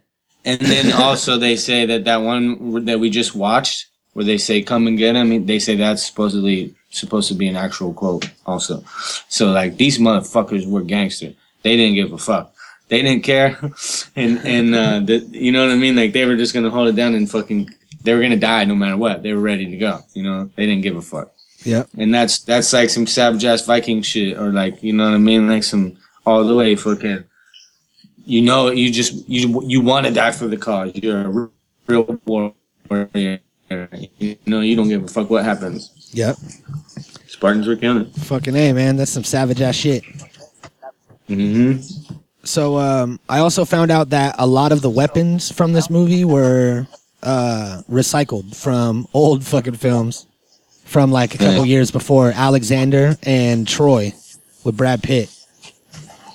[0.44, 4.62] And then also they say that that one that we just watched, where they say
[4.62, 8.82] "come and get him," they say that's supposedly supposed to be an actual quote also.
[9.28, 11.32] So like these motherfuckers were gangster.
[11.62, 12.54] They didn't give a fuck.
[12.88, 13.58] They didn't care,
[14.16, 15.96] and and uh, the, you know what I mean.
[15.96, 17.70] Like they were just gonna hold it down and fucking.
[18.02, 19.22] They were gonna die no matter what.
[19.22, 20.00] They were ready to go.
[20.14, 21.32] You know, they didn't give a fuck.
[21.68, 21.88] Yep.
[21.98, 25.18] And that's that's like some savage ass Viking shit, or like you know what I
[25.18, 27.24] mean, like some all the way fucking.
[28.24, 30.92] You know, you just you you want to die for the cause.
[30.94, 31.50] You're a
[31.86, 33.40] real warrior.
[34.18, 36.10] You know, you don't give a fuck what happens.
[36.12, 36.36] Yep.
[37.26, 38.06] Spartans were killing.
[38.12, 38.96] Fucking A, man.
[38.96, 40.04] That's some savage ass shit.
[41.28, 42.14] Mm-hmm.
[42.44, 46.24] So um, I also found out that a lot of the weapons from this movie
[46.24, 46.86] were
[47.22, 50.26] uh, recycled from old fucking films
[50.88, 51.74] from like a couple Yeah.
[51.74, 54.14] years before Alexander and Troy
[54.64, 55.30] with Brad Pitt.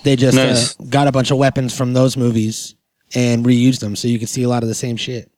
[0.03, 0.79] They just Nice.
[0.79, 2.75] uh, got a bunch of weapons from those movies
[3.15, 5.29] and reused them, so you can see a lot of the same shit.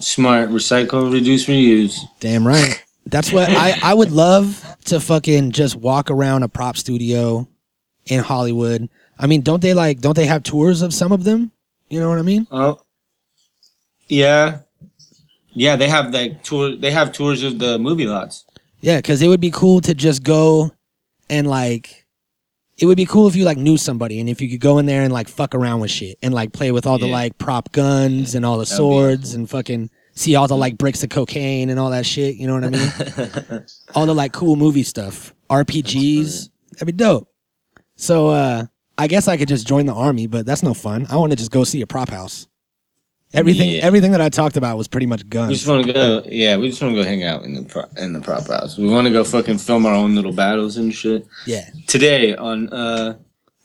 [0.00, 1.98] Smart, recycle, reduce, reuse.
[2.20, 2.82] Damn right.
[3.06, 7.48] That's what I, I would love to fucking just walk around a prop studio
[8.06, 8.88] in Hollywood.
[9.18, 11.50] I mean, don't they like don't they have tours of some of them?
[11.90, 12.46] You know what I mean?
[12.50, 12.80] Oh,
[14.08, 14.60] yeah,
[15.52, 15.76] yeah.
[15.76, 16.76] They have like tour.
[16.76, 18.44] They have tours of the movie lots.
[18.80, 20.70] Yeah, because it would be cool to just go
[21.28, 22.06] and like
[22.78, 24.86] it would be cool if you like knew somebody and if you could go in
[24.86, 27.72] there and like fuck around with shit and like play with all the like prop
[27.72, 31.70] guns and all the That'd swords and fucking see all the like bricks of cocaine
[31.70, 32.36] and all that shit.
[32.36, 33.64] You know what I mean?
[33.94, 36.50] all the like cool movie stuff, RPGs.
[36.72, 37.28] That'd be dope.
[37.96, 41.06] So uh I guess I could just join the army, but that's no fun.
[41.08, 42.47] I want to just go see a prop house.
[43.34, 43.80] Everything Yeah.
[43.82, 45.48] everything that I talked about was pretty much gone.
[45.48, 46.22] We just want to go.
[46.26, 48.78] Yeah, we just want to go hang out in the pro, in the prop house.
[48.78, 51.26] We want to go fucking film our own little battles and shit.
[51.46, 51.68] Yeah.
[51.86, 53.18] Today on uh,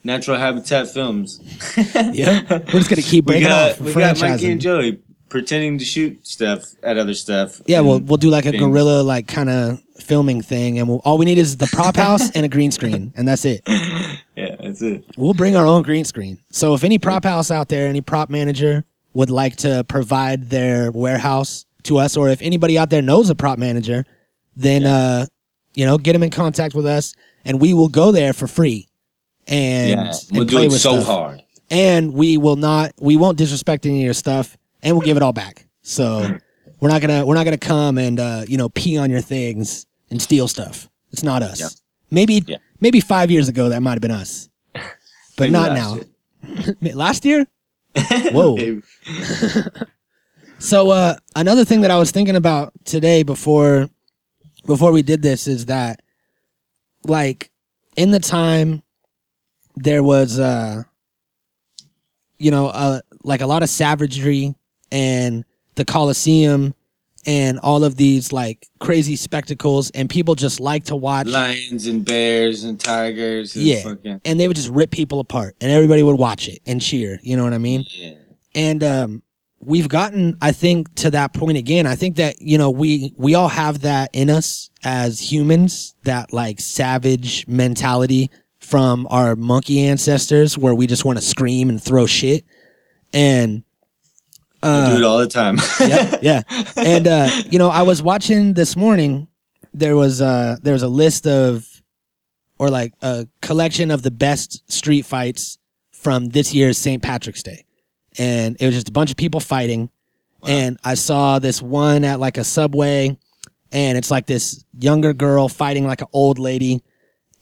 [0.04, 1.40] Natural Habitat Films.
[1.96, 2.42] Yeah.
[2.50, 3.80] We're just gonna keep we breaking got off.
[3.82, 5.00] we got Mikey and Joey
[5.30, 7.62] pretending to shoot stuff at other stuff.
[7.66, 8.62] Yeah, we'll we'll do like a things.
[8.62, 12.30] guerrilla like kind of filming thing, and we'll, all we need is the prop house
[12.32, 13.62] and a green screen, and that's it.
[14.36, 15.06] Yeah, that's it.
[15.16, 16.40] We'll bring our own green screen.
[16.50, 20.92] So if any prop house out there, any prop manager would like to provide their
[20.92, 24.06] warehouse to us, or if anybody out there knows a prop manager,
[24.56, 25.26] then uh,
[25.74, 27.14] you know, get them in contact with us,
[27.46, 28.88] and we will go there for free.
[29.48, 31.06] And, Yeah, and we'll do play it so stuff.
[31.06, 31.44] hard.
[31.70, 35.24] and we will not we won't disrespect any of your stuff and we'll give it
[35.24, 36.38] all back so
[36.80, 39.86] we're not gonna we're not gonna come and uh you know pee on your things
[40.10, 41.68] and steal stuff it's not us Yeah.
[42.10, 42.56] maybe Yeah.
[42.80, 44.84] maybe five years ago that might have been us but
[45.38, 45.98] Maybe not now
[46.94, 47.46] last year
[48.32, 48.58] whoa.
[50.60, 53.90] So uh another thing that i was thinking about today before
[54.66, 56.02] before we did this is that
[57.04, 57.52] like
[57.98, 58.82] in the time
[59.76, 60.84] there was uh
[62.38, 64.56] you know uh like a lot of savagery
[64.90, 65.44] and
[65.76, 66.74] the coliseum
[67.26, 72.04] and all of these like crazy spectacles and people just like to watch Lions and
[72.04, 73.56] bears and tigers.
[73.56, 73.84] And Yeah.
[73.84, 77.20] Fucking, and they would just rip people apart and everybody would watch it and cheer
[77.24, 78.14] you know what i mean yeah.
[78.56, 79.24] and um
[79.60, 83.36] we've gotten i think to that point again i think that you know we we
[83.36, 90.58] all have that in us as humans that like savage mentality from our monkey ancestors
[90.58, 92.44] where we just want to scream and throw shit
[93.14, 93.64] and
[94.64, 95.58] I do uh it all the time.
[95.80, 96.42] yeah yeah.
[96.78, 99.28] And uh you know i was watching this morning
[99.74, 101.68] there was uh there was a list of
[102.60, 105.58] or like a collection of the best street fights
[105.92, 107.66] from this year's st patrick's day.
[108.18, 109.90] And it was just a bunch of people fighting.
[110.48, 113.18] And i saw this one at like a subway
[113.72, 116.82] and it's like this younger girl fighting like an old lady.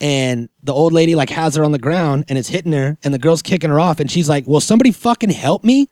[0.00, 3.14] And the old lady like has her on the ground and it's hitting her and
[3.14, 5.88] the girl's kicking her off and she's like will somebody fucking help me?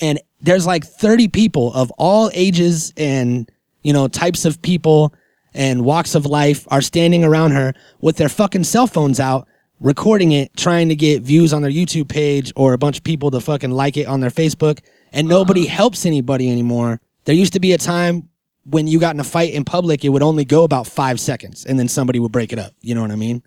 [0.00, 3.50] And there's like 30 people of all ages and
[3.82, 5.14] you know types of people
[5.54, 9.46] and walks of life are standing around her with their fucking cell phones out
[9.80, 13.30] recording it trying to get views on their youtube page or a bunch of people
[13.30, 14.80] to fucking like it on their facebook
[15.12, 15.76] and nobody uh-huh.
[15.76, 18.28] helps anybody anymore there used to be a time
[18.64, 21.64] when you got in a fight in public it would only go about five seconds
[21.64, 23.42] and then somebody would break it up you know what i mean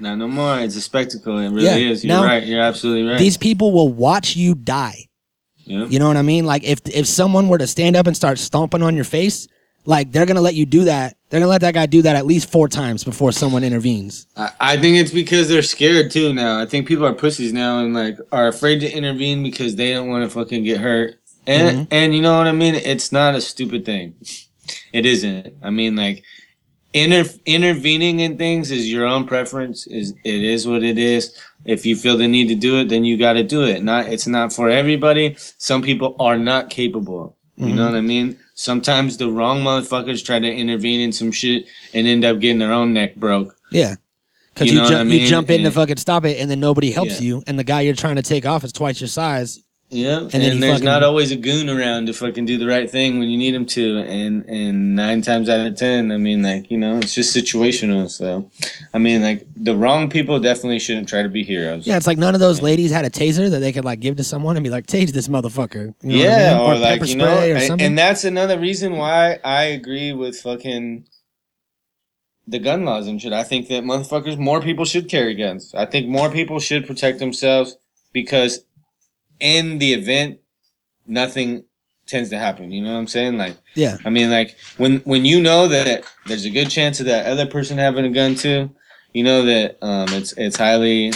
[0.00, 0.58] Not no more.
[0.58, 1.38] It's a spectacle.
[1.38, 2.02] It really Yeah, is.
[2.02, 2.42] You're now- right.
[2.42, 3.18] You're absolutely right.
[3.18, 5.06] these people will watch you die
[5.64, 5.86] yeah.
[5.86, 6.44] You know what I mean?
[6.44, 9.48] Like if if someone were to stand up and start stomping on your face,
[9.84, 11.16] like they're gonna let you do that.
[11.30, 14.26] They're gonna let that guy do that at least four times before someone intervenes.
[14.36, 16.60] I, I think it's because they're scared too now.
[16.60, 20.08] I think people are pussies now and like are afraid to intervene because they don't
[20.08, 21.94] want to fucking get hurt And Mm-hmm.
[21.94, 22.74] and you know what I mean?
[22.74, 24.14] It's not a stupid thing.
[24.92, 25.54] It isn't.
[25.62, 26.22] I mean, like
[26.92, 29.86] inter- intervening in things is your own preference.
[29.86, 31.36] Is it is what it is.
[31.64, 33.82] If you feel the need to do it, then you got to do it.
[33.82, 35.36] Not it's not for everybody.
[35.58, 37.36] Some people are not capable.
[37.56, 37.76] You Mm-hmm.
[37.76, 38.38] know what I mean?
[38.54, 42.72] Sometimes the wrong motherfuckers try to intervene in some shit and end up getting their
[42.72, 43.54] own neck broke.
[43.70, 43.96] Yeah.
[44.54, 46.60] Because You you, know ju- I you jump in to fucking stop it, and then
[46.60, 47.26] nobody helps Yeah.
[47.26, 49.62] you, and the guy you're trying to take off is twice your size.
[49.92, 52.90] Yeah, and, you there's fucking- not always a goon around to fucking do the right
[52.90, 56.42] thing when you need him to, and and nine times out of ten, I mean,
[56.42, 58.10] like you know, it's just situational.
[58.10, 58.50] So,
[58.94, 61.86] I mean, like the wrong people definitely shouldn't try to be heroes.
[61.86, 64.16] Yeah, it's like none of those ladies had a taser that they could like give
[64.16, 66.70] to someone and be like, "Tase this motherfucker." You know what I yeah, mean?
[66.70, 71.04] or, like you know, and, and that's another reason why I agree with fucking
[72.46, 73.34] the gun laws and shit.
[73.34, 75.74] I think that motherfuckers, more people should carry guns.
[75.74, 77.76] I think more people should protect themselves
[78.12, 78.64] because
[79.42, 80.38] in the event,
[81.06, 81.64] nothing
[82.06, 82.70] tends to happen.
[82.70, 83.36] You know what I'm saying?
[83.36, 87.06] Like, yeah, I mean, like when when you know that there's a good chance of
[87.06, 88.70] that other person having a gun too,
[89.12, 91.12] you know that um, it's it's highly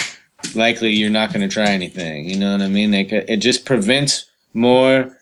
[0.55, 2.29] likely you're not going to try anything.
[2.29, 2.93] You know what I mean?
[2.93, 5.17] Like it just prevents more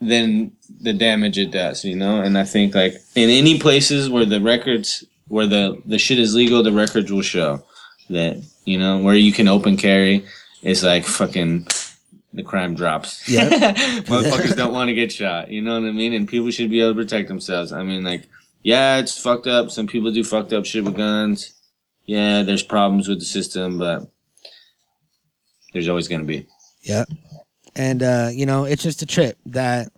[0.00, 1.84] than the damage it does.
[1.84, 5.98] You know, and I think like in any places where the records where the the
[5.98, 7.64] shit is legal, the records will show
[8.10, 10.24] that you know where you can open carry
[10.62, 11.66] is like fucking
[12.34, 13.26] the crime drops.
[13.28, 13.48] Yeah.
[14.02, 15.50] Motherfuckers don't want to get shot.
[15.50, 16.12] You know what I mean?
[16.12, 17.72] And people should be able to protect themselves.
[17.72, 18.28] I mean, like,
[18.62, 19.70] yeah, it's fucked up.
[19.70, 21.54] Some people do fucked up shit with guns.
[22.06, 24.10] Yeah, there's problems with the system, but
[25.72, 26.46] there's always gonna be.
[26.82, 27.04] yeah,
[27.74, 29.88] and uh, you know, it's just a trip that.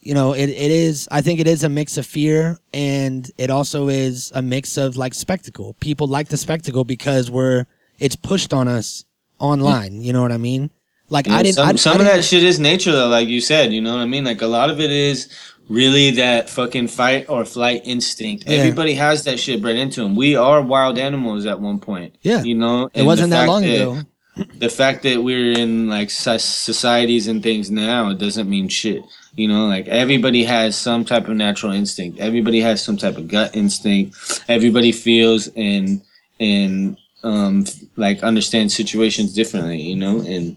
[0.00, 1.08] You know, it, it is.
[1.10, 4.96] I think it is a mix of fear, and it also is a mix of
[4.96, 5.74] like spectacle.
[5.80, 7.66] People like the spectacle because we're
[7.98, 9.04] it's pushed on us
[9.38, 10.00] online.
[10.00, 10.70] You know what I mean?
[11.10, 11.56] Like know, I didn't.
[11.56, 13.72] Some, I, some I of didn't- that shit is nature, though, like you said.
[13.72, 14.24] You know what I mean?
[14.24, 15.28] Like a lot of it is
[15.68, 18.44] really that fucking fight or flight instinct.
[18.46, 18.58] Yeah.
[18.58, 20.16] Everybody has that shit bred into them.
[20.16, 22.16] We are wild animals at one point.
[22.22, 22.42] Yeah.
[22.42, 22.86] you know.
[22.86, 24.00] It and the wasn't that long ago.
[24.54, 29.02] the fact that we're in like societies and things now it doesn't mean shit
[29.34, 33.26] you know like everybody has some type of natural instinct everybody has some type of
[33.26, 34.16] gut instinct
[34.48, 36.00] everybody feels and
[36.38, 37.64] and um
[37.96, 40.56] like understands situations differently you know and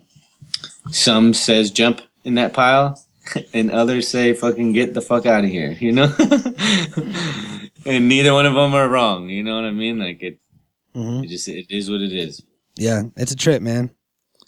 [0.91, 3.03] some says jump in that pile
[3.53, 6.13] and others say fucking get the fuck out of here you know
[7.85, 10.37] and neither one of them are wrong you know what i mean like it,
[10.95, 11.23] Mhm.
[11.23, 12.41] it just it is what it is
[12.75, 13.91] Yeah, it's a trip, man.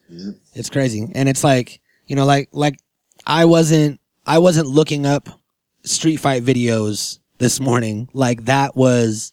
[0.09, 0.31] Yeah.
[0.53, 1.07] It's crazy.
[1.15, 2.79] And it's like, you know, like like
[3.25, 5.29] I wasn't I wasn't looking up
[5.85, 8.09] street fight videos this morning.
[8.13, 9.31] Like that was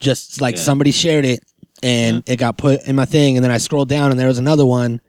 [0.00, 0.62] just like Yeah.
[0.62, 1.40] somebody shared it
[1.82, 4.38] and it got put in my thing and then I scrolled down and there was
[4.38, 5.00] another one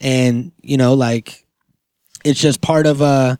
[0.00, 1.46] and you know like
[2.24, 3.36] it's just part of uh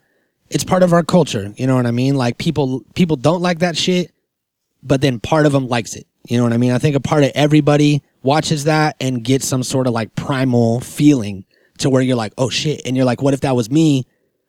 [0.48, 2.14] it's part of our culture, you know what I mean?
[2.14, 4.12] Like people people don't like that shit
[4.86, 6.06] but then part of them likes it.
[6.28, 6.72] You know what I mean?
[6.72, 10.80] I think a part of everybody watches that and gets some sort of like primal
[10.80, 11.44] feeling
[11.78, 12.82] to where you're like, oh shit.
[12.84, 14.06] And you're like, what if that was me?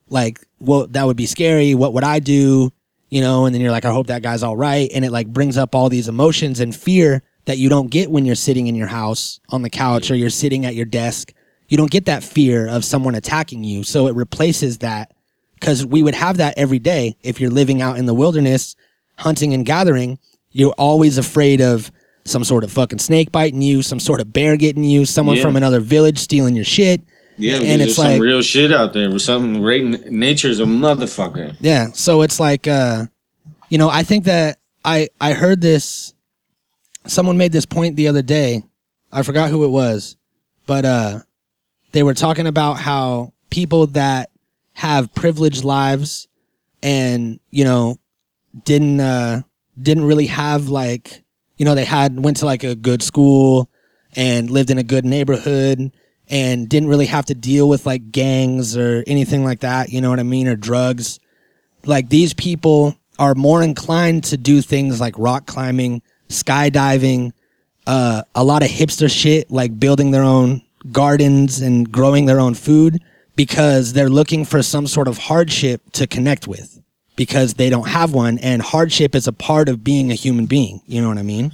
[0.09, 1.75] Like, well, that would be scary.
[1.75, 2.71] What would I do?
[3.09, 4.89] You know, and then you're like, I hope that guy's all right.
[4.93, 8.25] And it like brings up all these emotions and fear that you don't get when
[8.25, 11.33] you're sitting in your house on the couch or you're sitting at your desk.
[11.67, 13.83] You don't get that fear of someone attacking you.
[13.83, 15.13] So it replaces that
[15.55, 18.75] because we would have that every day if you're living out in the wilderness
[19.17, 20.19] hunting and gathering
[20.51, 21.91] you're always afraid of
[22.25, 25.41] some sort of fucking snake biting you some sort of bear getting you someone Yeah.
[25.41, 27.01] from another village stealing your shit
[27.37, 29.09] Yeah, And it's like- real shit out there.
[29.09, 30.11] With something great.
[30.11, 31.55] Nature's a motherfucker.
[31.59, 33.05] yeah so it's like uh
[33.69, 36.13] you know i think that i i heard this
[37.07, 38.61] someone made this point the other day
[39.11, 40.15] i forgot who it was
[40.67, 41.19] but uh
[41.91, 44.29] they were talking about how people that
[44.73, 46.27] have privileged lives
[46.83, 47.97] and you know
[48.63, 49.41] didn't uh
[49.81, 51.23] didn't really have like
[51.57, 53.69] you know they had went to like a good school
[54.15, 55.91] and lived in a good neighborhood
[56.29, 60.09] and didn't really have to deal with like gangs or anything like that you know
[60.09, 61.19] what i mean or drugs.
[61.85, 67.31] Like these people are more inclined to do things like rock climbing skydiving
[67.87, 72.53] uh, a lot of hipster shit like building their own gardens and growing their own
[72.53, 73.01] food
[73.35, 76.81] because they're looking for some sort of hardship to connect with
[77.15, 78.37] because they don't have one.
[78.39, 80.81] And hardship is a part of being a human being.
[80.85, 81.51] You know what i mean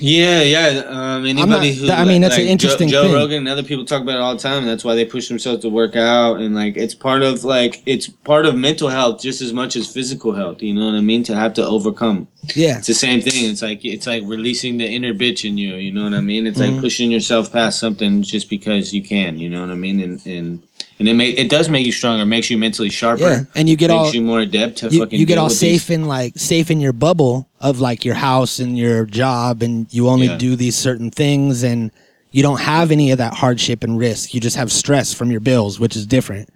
[0.00, 0.82] Yeah, yeah.
[0.86, 3.12] Um, anybody not- who I mean, that's an Joe- interesting Joe, thing.
[3.14, 4.64] Rogan and other people talk about it all the time.
[4.64, 8.06] That's why they push themselves to work out and like it's part of like it's
[8.08, 10.62] part of mental health just as much as physical health.
[10.62, 11.22] You know what I mean?
[11.24, 12.28] To have to overcome.
[12.54, 13.50] yeah It's the same thing.
[13.50, 15.74] It's like it's like releasing the inner bitch in you.
[15.74, 16.46] You know what I mean?
[16.46, 16.74] It's Mm-hmm.
[16.74, 19.38] like pushing yourself past something just because you can.
[19.38, 20.00] You know what I mean?
[20.00, 20.62] And and
[21.00, 23.22] and it make it does make you stronger, makes you mentally sharper.
[23.22, 25.18] Yeah, and you get makes all you more adept to you, fucking.
[25.18, 28.58] you get all safe these- in like safe in your bubble of like your house
[28.58, 30.38] and your job and you only Yeah.
[30.38, 31.90] do these certain things and
[32.30, 35.40] you don't have any of that hardship and risk you just have stress from your
[35.40, 36.48] bills which is different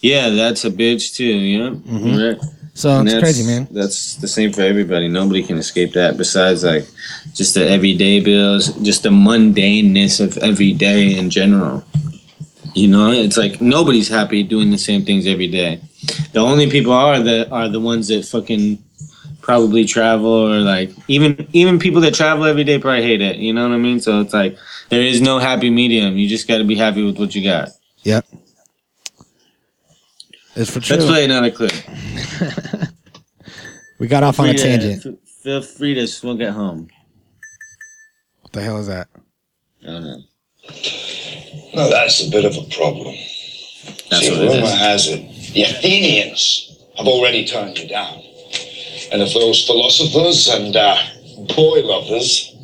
[0.00, 1.24] Yeah, that's a bitch too.
[1.24, 1.70] You know.
[1.88, 2.28] Mhm.
[2.38, 2.40] Right.
[2.74, 5.08] so And it's that's- crazy man That's the same for everybody.
[5.08, 6.16] Nobody can escape that.
[6.16, 6.86] Besides, like,
[7.34, 11.82] just the everyday bills, just the mundaneness of every day in general.
[12.74, 15.80] You know, it's like nobody's happy doing the same things every day.
[16.32, 18.78] The only people are that are the ones that fucking
[19.48, 23.36] probably travel or like even even people that travel every day probably hate it.
[23.36, 23.98] You know what I mean?
[23.98, 24.58] So it's like
[24.90, 26.18] there is no happy medium.
[26.18, 27.70] You just got to be happy with what you got.
[28.02, 28.26] yep
[30.54, 31.72] it's for true Let's play another clip.
[33.98, 36.88] we got off on a Free to- tangent Feel free to smoke at home.
[38.42, 39.08] what the hell is that
[39.82, 40.18] I don't know.
[41.74, 43.14] Now that's a bit of a problem.
[44.10, 44.72] That's See, what rumor is.
[44.74, 45.20] has it
[45.54, 48.20] the Athenians have already turned you down.
[49.10, 50.96] And if those philosophers and uh,
[51.56, 52.54] boy lovers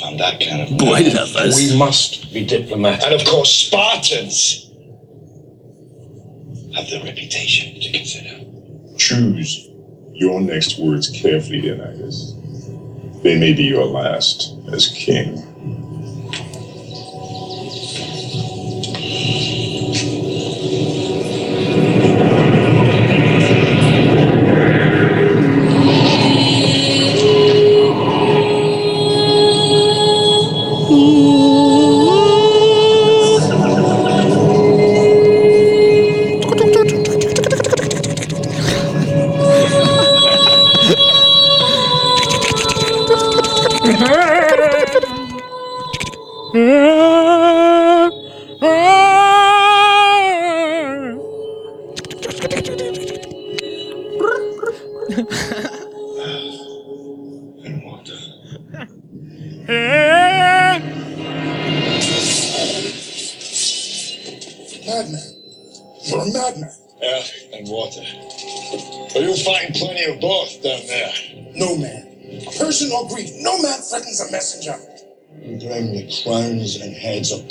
[0.00, 1.56] found that kind of Boy man, lovers.
[1.56, 3.04] we must be diplomatic.
[3.04, 4.70] And of course, Spartans
[6.74, 8.44] have their reputation to consider.
[8.96, 9.68] Choose
[10.12, 12.34] your next words carefully, Leonidas.
[13.22, 15.47] They may be your last as king.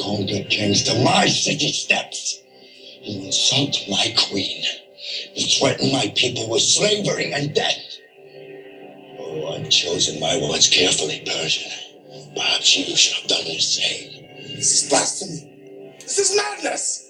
[0.02, 2.42] Heads of kings to my city steps.
[3.02, 4.64] You insult my queen.
[5.36, 7.78] You threaten my people with slavery and death.
[9.20, 11.72] Oh, I've chosen my words carefully, Persian.
[12.36, 14.28] Perhaps you should have done the same.
[14.56, 15.98] This is blasphemy.
[16.02, 16.38] This is.
[16.38, 17.07] Madness.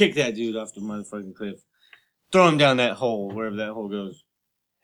[0.00, 1.60] Kick that dude off the motherfucking cliff.
[2.32, 4.24] Throw him down that hole, wherever that hole goes.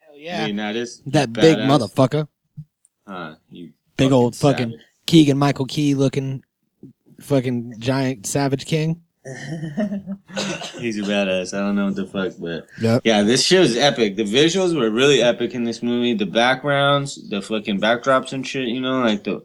[0.00, 1.00] Hell yeah Leonidas.
[1.06, 1.66] that big Badass.
[1.66, 2.28] motherfucker
[3.06, 4.58] Huh, you big old savage.
[4.58, 6.42] fucking keegan michael key looking
[7.20, 9.00] fucking giant savage king
[10.78, 11.52] He's a badass.
[11.52, 13.02] I don't know what the fuck, but Yep.
[13.04, 14.14] yeah, this show is epic.
[14.16, 16.14] The visuals were really epic in this movie.
[16.14, 18.68] The backgrounds, the fucking backdrops and shit.
[18.68, 19.44] You know, like the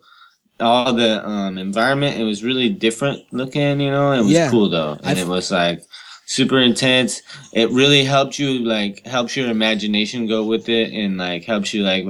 [0.61, 2.19] all the um environment.
[2.19, 3.79] It was really different looking.
[3.79, 4.49] You know, it was Yeah.
[4.49, 5.83] cool though, and I it was like
[6.25, 7.21] super intense.
[7.53, 11.83] It really helped you like helps your imagination go with it, and like helps you
[11.83, 12.05] like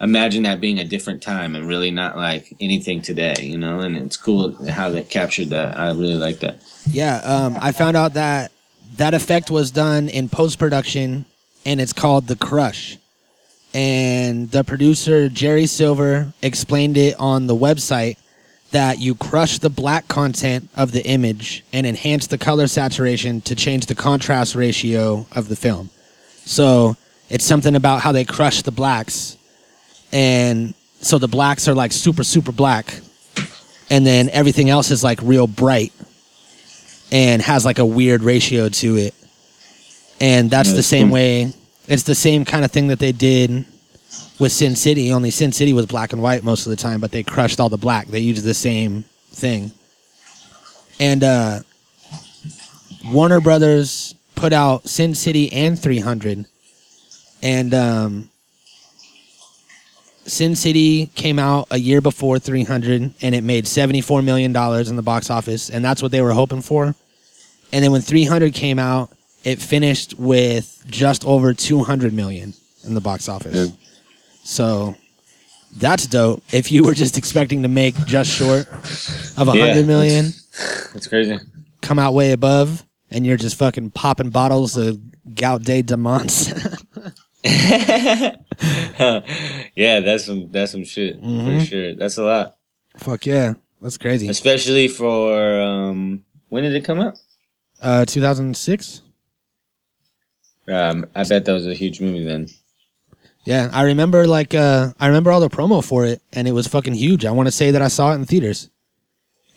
[0.00, 3.34] imagine that being a different time and really not like anything today.
[3.40, 5.78] You know, and it's cool how they captured that.
[5.78, 6.60] I really like that.
[6.90, 8.52] Yeah, um, I found out that
[8.96, 11.26] that effect was done in post production,
[11.66, 12.96] and it's called the Crush.
[13.74, 18.16] And the producer Jerry Silver explained it on the website
[18.70, 23.54] that you crush the black content of the image and enhance the color saturation to
[23.54, 25.90] change the contrast ratio of the film.
[26.44, 26.96] So
[27.30, 29.36] it's something about how they crush the blacks,
[30.12, 33.00] and so the blacks are like super super black,
[33.90, 35.92] and then everything else is like real bright
[37.10, 39.14] and has like a weird ratio to it.
[40.20, 41.52] And that's the same way.
[41.88, 43.64] It's the same kind of thing that they did
[44.38, 45.12] with Sin City.
[45.12, 47.68] Only Sin City was black and white most of the time, but they crushed all
[47.68, 48.06] the black.
[48.08, 49.72] They used the same thing.
[51.00, 51.60] And uh,
[53.06, 56.44] Warner Brothers put out Sin City and 300,
[57.42, 58.30] and um,
[60.26, 64.96] Sin City came out a year before 300 and it made 74 million dollars in
[64.96, 66.94] the box office and that's what they were hoping for
[67.72, 69.12] and then when 300 came out,
[69.44, 73.68] it finished with just over 200 million in the box office.
[73.70, 73.74] Yeah.
[74.44, 74.94] So
[75.76, 76.42] that's dope.
[76.52, 78.66] If you were just expecting to make just short
[79.36, 80.32] of a Yeah, hundred million,
[80.92, 81.38] That's crazy.
[81.82, 84.98] come out way above, and you're just fucking popping bottles of
[85.34, 86.52] Gout Day Demons.
[87.44, 88.34] yeah,
[90.00, 91.60] that's some that's some shit Mhm.
[91.60, 91.94] for sure.
[91.94, 92.56] That's a lot,
[92.96, 94.28] Fuck yeah, that's crazy.
[94.28, 96.24] especially for um.
[96.48, 97.18] When did it come out?
[97.82, 99.02] Uh, 2006.
[100.70, 102.48] Um, I bet that was a huge movie then.
[103.44, 106.66] Yeah, I remember like uh, I remember all the promo for it, and it was
[106.66, 107.24] fucking huge.
[107.24, 108.68] I want to say that I saw it in theaters.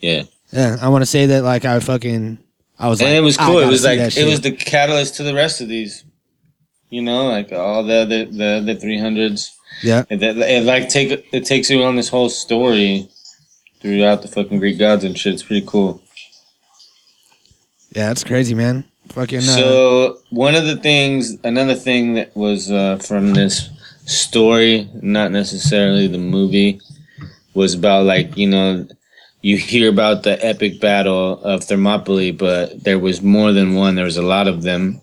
[0.00, 2.38] Yeah, Yeah, I want to say that like I fucking
[2.78, 3.58] I was and like, it was cool.
[3.58, 6.04] It was like it was the catalyst to the rest of these.
[6.88, 9.56] You know, like all the the the three hundreds.
[9.82, 13.08] yeah, It, it, it like take it takes you on this whole story
[13.80, 15.34] throughout the fucking Greek gods and shit.
[15.34, 16.02] It's pretty cool.
[17.94, 18.84] yeah, it's crazy, man.
[19.08, 23.68] Fucking uh, So one of the things, another thing that was uh, from this
[24.06, 26.80] story, not necessarily the movie,
[27.54, 28.86] was about like you know,
[29.42, 33.96] you hear about the epic battle of Thermopylae, but there was more than one.
[33.96, 35.00] There was a lot of them,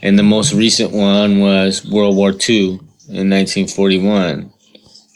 [0.00, 4.50] and the most recent one was World War II in 1941,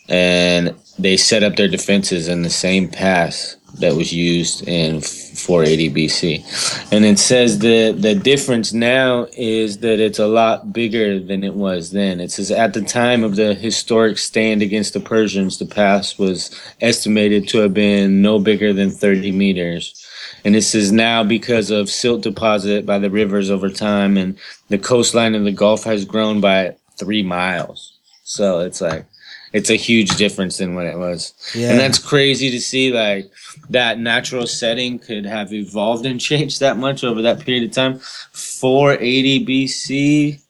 [0.08, 5.90] and they set up their defenses in the same pass that was used in 480
[5.90, 6.92] BC.
[6.92, 11.54] And it says that the difference now is that it's a lot bigger than it
[11.54, 12.20] was then.
[12.20, 16.58] It says at the time of the historic stand against the Persians, the pass was
[16.80, 20.00] estimated to have been no bigger than 30 meters.
[20.44, 24.78] And this is now because of silt deposit by the rivers over time, and the
[24.78, 27.98] coastline of the Gulf has grown by three miles.
[28.24, 29.06] So it's like,
[29.54, 31.32] it's a huge difference than what it was.
[31.54, 33.30] yeah, And that's crazy to see like
[33.70, 37.98] that natural setting could have evolved and changed that much over that period of time.
[38.32, 40.40] 480 BC,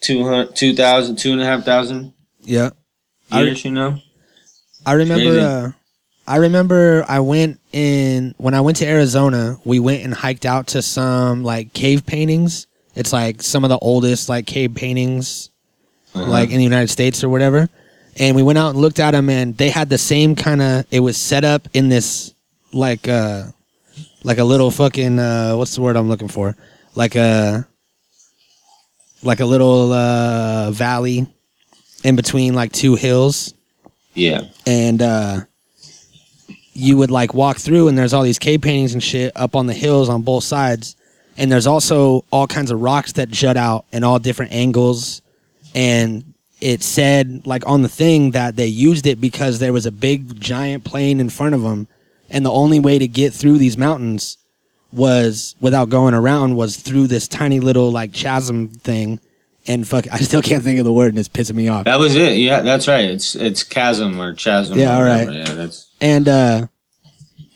[0.00, 2.12] 200, 2,000, 2,500
[2.42, 2.70] yeah.
[3.30, 3.98] I- you know?
[4.86, 5.40] I remember.
[5.40, 5.72] Uh,
[6.26, 7.04] I remember.
[7.08, 9.56] I went in when I went to Arizona.
[9.64, 12.66] We went and hiked out to some like cave paintings.
[12.94, 15.48] It's like some of the oldest like cave paintings,
[16.14, 16.26] Uh-huh.
[16.30, 17.68] like in the United States or whatever.
[18.16, 20.86] And we went out and looked at them, and they had the same kind of.
[20.90, 22.34] It was set up in this
[22.72, 23.44] like uh
[24.24, 26.56] like a little fucking uh what's the word I'm looking for?
[26.94, 27.66] Like a
[29.22, 31.26] like a little uh valley
[32.02, 33.54] in between like two hills
[34.12, 34.42] yeah.
[34.66, 35.40] and uh
[36.74, 39.66] you would like walk through and there's all these cave paintings and shit up on
[39.66, 40.96] the hills on both sides
[41.36, 45.22] and there's also all kinds of rocks that jut out in all different angles
[45.74, 46.33] and
[46.64, 50.40] it said like on the thing that they used it because there was a big
[50.40, 51.86] giant plane in front of them
[52.30, 54.38] and the only way to get through these mountains
[54.90, 59.20] was without going around was through this tiny little like chasm thing
[59.66, 61.98] and fuck I still can't think of the word and it's pissing me off That
[61.98, 62.38] was it.
[62.38, 63.04] Yeah, that's right.
[63.04, 64.78] It's it's chasm or chasm.
[64.78, 65.30] Yeah, or all right.
[65.30, 66.66] Yeah, that's and uh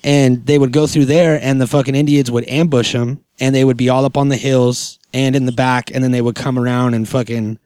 [0.05, 3.65] and they would go through there and the fucking indians would ambush them and they
[3.65, 6.37] would be all up on the hills and in the back and then they would
[6.37, 7.59] come around and fucking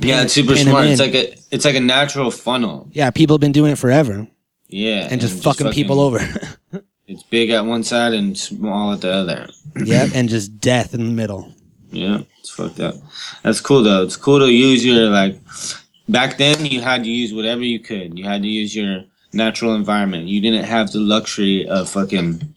[0.00, 0.86] yeah, it's super smart.
[0.86, 2.88] It's like a it's like a natural funnel.
[2.92, 4.26] yeah people have been doing it forever
[4.68, 6.18] Yeah, and just fucking people over
[7.06, 9.48] It's big at one side and small at the other.
[9.84, 11.52] yep and just death in the middle
[11.90, 12.94] Yeah, it's fucked up.
[13.42, 14.02] That's cool though.
[14.02, 15.38] It's cool to use your like.
[16.08, 18.18] Back then, you had to use whatever you could.
[18.18, 20.26] You had to use your natural environment.
[20.28, 22.53] You didn't have the luxury of fucking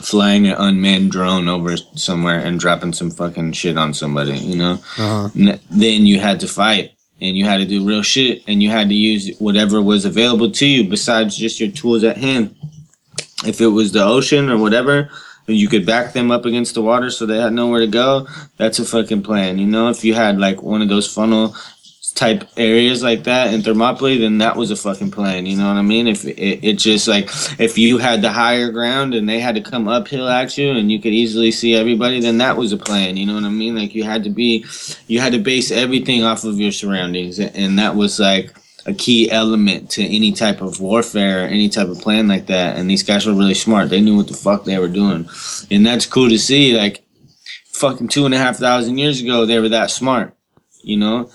[0.00, 4.36] flying an unmanned drone over somewhere and dropping some fucking shit on somebody.
[4.38, 4.78] You know.
[4.98, 8.70] uh-huh then you had to fight and you had to do real shit and you
[8.70, 12.54] had to use whatever was available to you besides just your tools at hand.
[13.44, 15.10] If it was the ocean or whatever,
[15.46, 18.26] you could back them up against the water so they had nowhere to go.
[18.56, 19.58] That's a fucking plan.
[19.58, 21.56] You know, if you had like one of those funnel
[22.14, 25.46] type areas like that in Thermopylae, then that was a fucking plan.
[25.46, 26.06] You know what I mean?
[26.06, 29.60] If it, it just like if you had the higher ground and they had to
[29.60, 33.16] come uphill at you and you could easily see everybody, then that was a plan.
[33.16, 33.76] You know what I mean?
[33.76, 34.64] Like you had to be,
[35.06, 38.54] you had to base everything off of your surroundings, and that was like
[38.86, 42.76] a key element to any type of warfare any type of plan like that.
[42.76, 43.90] And these guys were really smart.
[43.90, 45.28] They knew what the fuck they were doing,
[45.70, 46.76] and that's cool to see.
[46.76, 47.04] Like
[47.72, 50.34] fucking two and a half thousand years ago, they were that smart.
[50.84, 51.30] You know,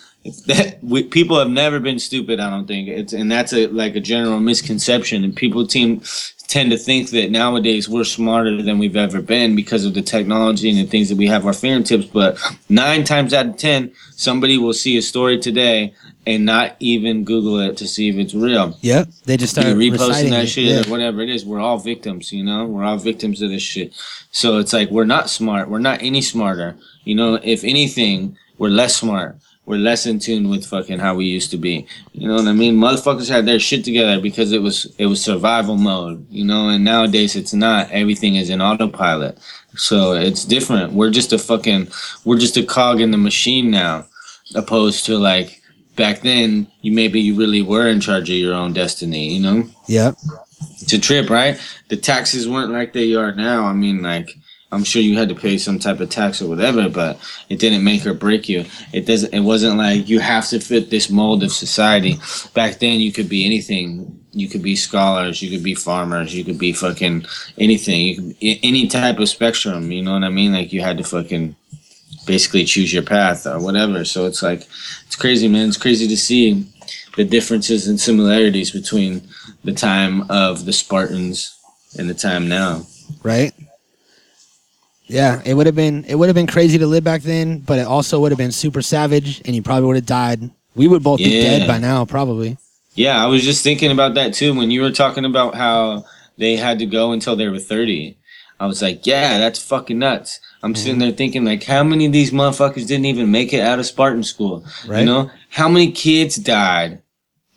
[0.47, 2.39] that we, people have never been stupid.
[2.39, 5.23] I don't think it's, and that's a like a general misconception.
[5.23, 6.01] And people team
[6.47, 10.69] tend to think that nowadays we're smarter than we've ever been because of the technology
[10.69, 12.05] and the things that we have our fingertips.
[12.05, 15.93] But nine times out of ten, somebody will see a story today
[16.25, 18.77] and not even Google it to see if it's real.
[18.81, 19.07] Yep.
[19.25, 20.47] They just You're reposting that it.
[20.47, 20.81] shit Yeah.
[20.81, 21.45] or whatever it is.
[21.45, 22.65] We're all victims, you know.
[22.65, 23.93] We're all victims of this shit.
[24.31, 25.69] So it's like we're not smart.
[25.69, 26.75] We're not any smarter.
[27.05, 29.37] You know, if anything, we're less smart.
[29.67, 31.85] We're less in tune with fucking how we used to be.
[32.13, 32.77] You know what I mean?
[32.77, 36.25] Motherfuckers had their shit together because it was it was survival mode.
[36.31, 37.91] You know, and nowadays it's not.
[37.91, 39.37] Everything is in autopilot.
[39.75, 40.93] So it's different.
[40.93, 41.89] We're just a fucking
[42.23, 44.05] we're just a cog in the machine now,
[44.55, 45.61] opposed to like
[45.97, 46.67] back then.
[46.79, 49.33] You maybe you really were in charge of your own destiny.
[49.33, 50.13] You know Yeah.
[50.81, 51.59] it's a trip, right?
[51.89, 53.65] The taxes weren't like they are now.
[53.65, 54.29] I mean, like
[54.71, 57.85] I'm sure you had to pay some type of tax or whatever, but it didn't
[57.85, 58.65] make or break you.
[58.91, 59.33] It doesn't.
[59.33, 62.19] It wasn't like you have to fit this mold of society.
[62.53, 64.19] Back then, you could be anything.
[64.31, 65.41] You could be scholars.
[65.41, 66.35] You could be farmers.
[66.35, 67.25] You could be fucking
[67.57, 68.01] anything.
[68.01, 69.91] You could, any type of spectrum.
[69.91, 70.51] You know what I mean?
[70.51, 71.55] Like you had to fucking
[72.25, 74.03] basically choose your path or whatever.
[74.03, 74.67] So it's like
[75.05, 75.69] it's crazy, man.
[75.69, 76.65] It's crazy to see
[77.15, 79.27] the differences and similarities between
[79.63, 81.57] the time of the Spartans
[81.97, 82.85] and the time now.
[83.23, 83.53] Right.
[85.07, 87.79] Yeah, it would have been it would have been crazy to live back then, but
[87.79, 90.49] it also would have been super savage, and you probably would have died.
[90.75, 92.57] We would both be dead by now, probably.
[92.93, 96.05] Yeah, I was just thinking about that too when you were talking about how
[96.37, 98.17] they had to go until they were 30.
[98.59, 100.39] I was like, yeah, that's fucking nuts.
[100.63, 103.79] I'm sitting there thinking like how many of these motherfuckers didn't even make it out
[103.79, 104.65] of Spartan school?
[104.87, 105.01] Right.
[105.01, 105.31] You know?
[105.49, 107.01] How many kids died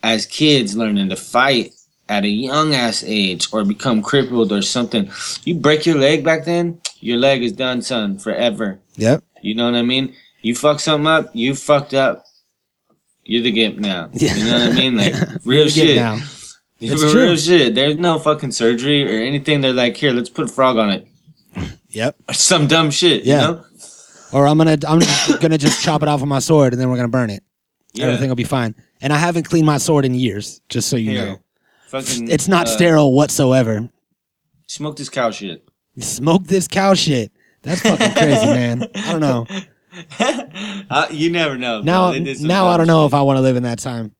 [0.03, 1.73] as kids learning to fight
[2.09, 5.11] at a young ass age or become crippled or something?
[5.45, 8.79] You break your leg back then, your leg is done, son, forever.
[8.97, 9.25] Yep.
[9.43, 10.15] You know what I mean?
[10.43, 12.25] You fuck something up, you fucked up.
[13.25, 14.11] You're the gimp now.
[14.13, 14.35] Yeah.
[14.35, 14.97] You know what I mean?
[14.97, 15.97] Like real shit.
[15.97, 16.17] now.
[16.81, 17.37] It's real true.
[17.37, 17.75] shit.
[17.75, 19.61] There's no fucking surgery or anything.
[19.61, 21.07] They're like, here, let's put a frog on it.
[21.91, 22.17] Yep.
[22.29, 23.25] Or some dumb shit.
[23.25, 23.41] Yeah.
[23.41, 23.65] You know?
[24.33, 25.01] Or I'm gonna I'm
[25.41, 27.43] gonna just chop it off with my sword, and then we're gonna burn it.
[27.93, 28.07] Yeah.
[28.07, 28.75] Everything will be fine.
[29.03, 31.27] And I haven't cleaned my sword in years, just so you Here.
[31.27, 31.41] know.
[31.89, 33.89] Fucking, It's not uh, sterile whatsoever.
[34.69, 35.67] Smoke this cow shit.
[36.01, 37.33] Smoke this cow shit.
[37.63, 38.89] That's fucking crazy, man.
[38.95, 39.47] I don't know.
[40.91, 41.83] uh, you never know.
[41.83, 43.11] Now, They did some now I don't know shit.
[43.11, 44.15] if I want to live in that time.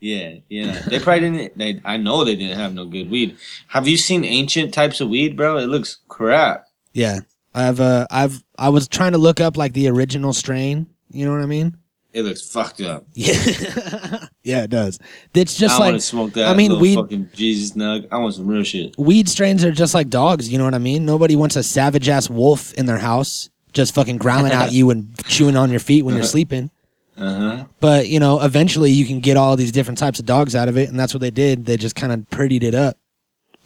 [0.00, 0.80] Yeah, yeah.
[0.86, 1.58] They probably didn't.
[1.58, 3.36] They, I know they didn't have no good weed.
[3.68, 5.56] Have you seen ancient types of weed, bro?
[5.58, 6.66] It looks crap.
[6.92, 7.20] Yeah,
[7.54, 10.86] I've uh, I've I was trying to look up like the original strain.
[11.10, 11.76] You know what I mean?
[12.16, 13.04] It looks fucked up.
[13.14, 14.98] Yeah, yeah, it does.
[15.34, 16.48] It's just I want like to smoke that.
[16.48, 18.08] I mean, weed fucking Jesus nug.
[18.10, 18.96] I want some real shit.
[18.96, 20.48] weed strains are just like dogs.
[20.48, 21.04] You know what I mean?
[21.04, 25.14] Nobody wants a savage ass wolf in their house, just fucking growling at you and
[25.28, 26.70] chewing on your feet when you're sleeping.
[27.18, 27.64] Uh huh.
[27.80, 30.78] But you know, eventually you can get all these different types of dogs out of
[30.78, 31.66] it, and that's what they did.
[31.66, 32.96] They just kind of prettied it up.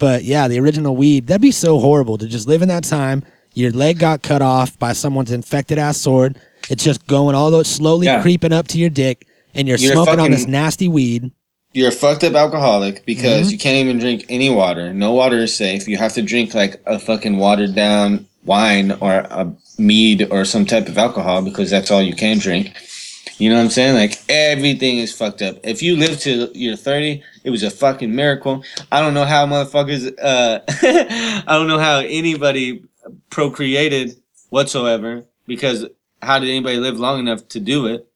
[0.01, 3.22] But yeah, the original weed, that'd be so horrible to just live in that time.
[3.55, 6.40] Your leg got cut off by someone's infected ass sword.
[6.71, 8.23] It's just going all those slowly Yeah.
[8.23, 11.31] creeping up to your dick, and you're, You're smoking on this nasty weed.
[11.73, 13.51] You're a fucked up alcoholic because Mm-hmm.
[13.53, 14.93] you can't even drink any water.
[14.95, 15.87] No water is safe.
[15.87, 20.64] You have to drink like a fucking watered down wine or a mead or some
[20.64, 22.73] type of alcohol because that's all you can drink.
[23.39, 23.95] You know what I'm saying?
[23.95, 25.59] Like everything is fucked up.
[25.64, 28.62] If you live to your 30, it was a fucking miracle.
[28.93, 30.12] I don't know how motherfuckers.
[30.21, 30.61] Uh,
[31.47, 32.85] I don't know how anybody
[33.31, 34.16] procreated
[34.51, 35.87] whatsoever because
[36.23, 38.07] how did anybody live long enough to do it?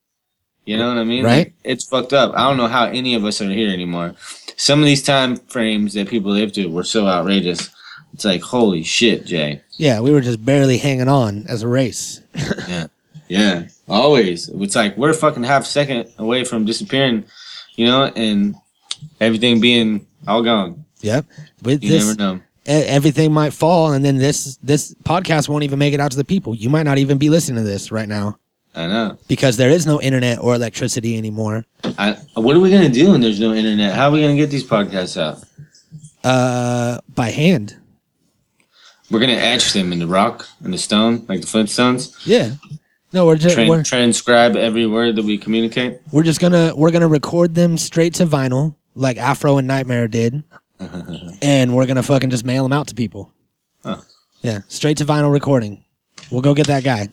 [0.65, 1.25] You know what I mean?
[1.25, 1.37] Right.
[1.47, 2.33] Like, it's fucked up.
[2.35, 4.15] I don't know how any of us are here anymore.
[4.57, 7.69] Some of these time frames that people live to were so outrageous.
[8.15, 9.61] It's like holy shit, Jay.
[9.73, 12.21] Yeah, we were just barely hanging on as a race.
[12.69, 12.87] Yeah.
[13.29, 13.69] Yeah.
[13.89, 14.49] Always.
[14.49, 17.25] It's like we're fucking half second away from disappearing,
[17.75, 18.55] you know, and
[19.21, 20.85] everything being all gone.
[21.01, 21.27] Yep.
[21.63, 22.41] With You this, never know.
[22.67, 26.25] Everything might fall, and then this this podcast won't even make it out to the
[26.25, 26.55] people.
[26.55, 28.39] You might not even be listening to this right now
[28.75, 29.19] I know.
[29.29, 31.65] because there is no internet or electricity anymore.
[31.99, 33.95] I, what are we gonna do when there's no internet?
[33.95, 35.45] How are we gonna get these podcasts out?
[36.23, 37.77] Uh, by hand.
[39.11, 42.27] We're gonna etch them in the rock and the stone, like the Flintstones.
[42.27, 42.53] Yeah.
[43.13, 46.01] No, we're just Tran- we're, transcribe every word that we communicate.
[46.11, 50.43] we're just gonna we're gonna record them straight to vinyl like Afro and Nightmare did,
[51.43, 53.33] and we're gonna fucking just mail them out to people.
[53.83, 54.01] Huh.
[54.43, 55.85] Yeah, straight to vinyl recording.
[56.31, 57.09] We'll go get that guy.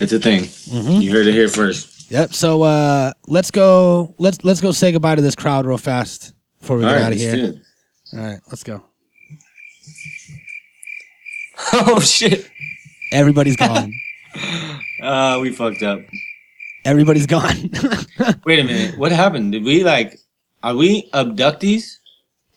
[0.00, 0.42] It's a thing.
[0.42, 1.00] Mm-hmm.
[1.00, 2.10] You heard it here first.
[2.10, 2.34] Yep.
[2.34, 4.14] So uh, let's go.
[4.18, 7.04] Let's let's go say goodbye to this crowd real fast before we All get right,
[7.04, 7.62] out of here.
[8.12, 8.82] All right, let's go.
[11.72, 12.50] Oh shit!
[13.12, 13.92] Everybody's gone.
[15.02, 15.98] Uh, we fucked up.
[16.84, 17.70] Everybody's gone.
[18.44, 18.98] Wait a minute.
[18.98, 19.52] What happened?
[19.52, 20.18] Did we like?
[20.62, 21.99] Are we abductees?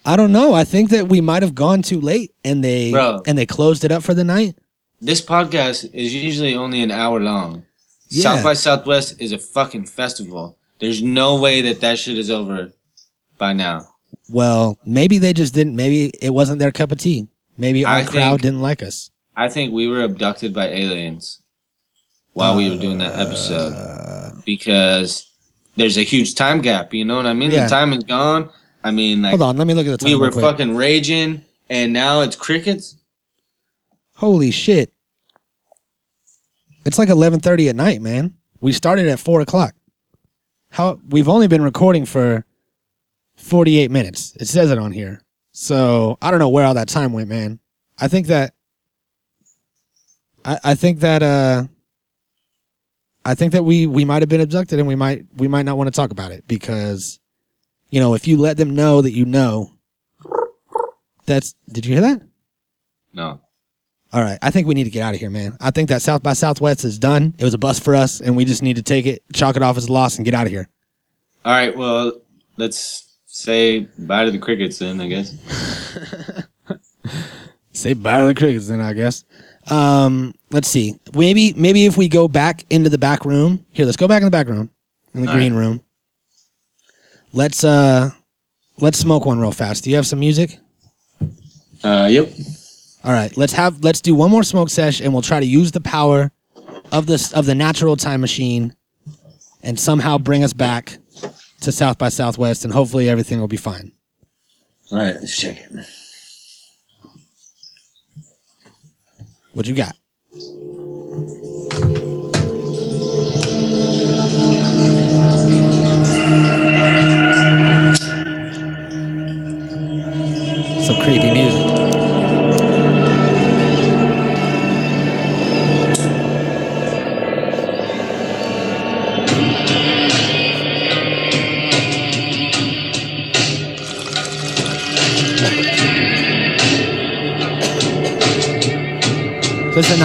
[0.05, 0.53] I don't know.
[0.53, 3.23] I think that we might have gone too late, and they Bro.
[3.25, 4.57] and they closed it up for the night.
[5.01, 7.63] This podcast is usually only an hour long.
[8.09, 8.23] Yeah.
[8.23, 10.57] South by Southwest is a fucking festival.
[10.79, 12.71] There's no way that that shit is over
[13.37, 13.87] by now.
[14.29, 15.75] Well, maybe they just didn't.
[15.75, 17.27] Maybe it wasn't their cup of tea.
[17.57, 19.09] Maybe our I crowd think- didn't like us.
[19.35, 21.41] I think we were abducted by aliens
[22.33, 25.27] while we were doing that Uh, episode because
[25.75, 26.93] there's a huge time gap.
[26.93, 27.49] You know what I mean?
[27.51, 27.63] Yeah.
[27.63, 28.49] The time is gone.
[28.83, 30.09] I mean, like Hold on, let me look at the time.
[30.09, 32.97] we were fucking raging, and now it's crickets.
[34.15, 34.93] Holy shit!
[36.85, 38.35] It's like eleven thirty at night, man.
[38.59, 39.73] We started at four o'clock.
[40.69, 42.45] How we've only been recording for
[43.35, 44.35] forty eight minutes.
[44.39, 45.21] It says it on here.
[45.51, 47.59] So I don't know where all that time went, man.
[47.99, 48.53] I think that
[50.43, 51.65] I, I think that uh
[53.25, 55.77] I think that we we might have been abducted and we might we might not
[55.77, 57.19] want to talk about it because
[57.93, 59.71] you know, if you let them know that you know
[61.27, 62.23] that's did you hear that?
[63.13, 63.39] No.
[64.11, 65.55] All right, I think we need to get out of here, man.
[65.61, 67.35] I think that South by Southwest is done.
[67.37, 69.61] It was a bust for us, and we just need to take it, chalk it
[69.61, 70.67] off as a loss, and get out of here.
[71.45, 71.77] All right.
[71.77, 72.13] Well,
[72.57, 74.99] let's say bye to the crickets then.
[74.99, 75.35] I guess.
[77.73, 79.23] Say bye to the crickets, then I guess.
[79.69, 80.99] Um, let's see.
[81.13, 83.67] Maybe, maybe if we go back into the back room.
[83.71, 84.71] Here, let's go back in the back room,
[85.13, 85.82] in the All green room.
[87.33, 88.11] Let's uh,
[88.79, 89.83] let's smoke one real fast.
[89.83, 90.59] Do you have some music?
[91.83, 92.31] Uh, yep.
[93.03, 95.71] All right, let's have let's do one more smoke sesh, and we'll try to use
[95.71, 96.31] the power
[96.91, 98.75] of this of the natural time machine,
[99.63, 100.99] and somehow bring us back
[101.61, 103.91] to South by Southwest, and hopefully everything will be fine.
[104.91, 105.15] All right.
[105.15, 105.85] Let's check it.
[109.53, 109.95] What you got?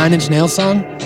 [0.08, 0.97] Nine Inch Nails song?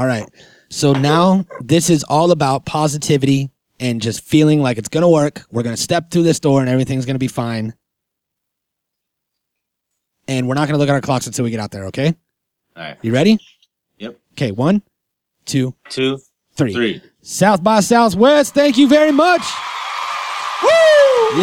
[0.00, 0.26] All right.
[0.70, 5.42] So now this is all about positivity and just feeling like it's gonna work.
[5.52, 7.74] We're gonna step through this door and everything's gonna be fine.
[10.26, 11.84] And we're not gonna look at our clocks until we get out there.
[11.88, 12.14] Okay.
[12.76, 12.96] All right.
[13.02, 13.38] You ready?
[13.98, 14.18] Yep.
[14.32, 14.52] Okay.
[14.52, 14.80] One,
[15.44, 16.18] two, Two,
[16.54, 16.72] three.
[16.72, 17.02] three.
[17.20, 18.54] South by Southwest.
[18.54, 19.42] Thank you very much.
[20.62, 20.68] Woo!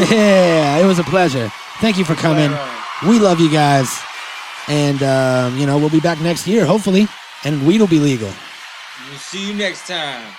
[0.09, 1.51] Yeah, it was a pleasure.
[1.79, 2.49] Thank you for coming.
[3.07, 3.95] We love you guys,
[4.67, 7.07] and um, you know we'll be back next year, hopefully,
[7.43, 8.31] and weed will be legal.
[9.09, 10.33] We'll see you next time.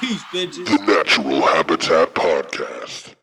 [0.00, 0.64] Peace, bitches.
[0.64, 3.13] The Natural Habitat Podcast.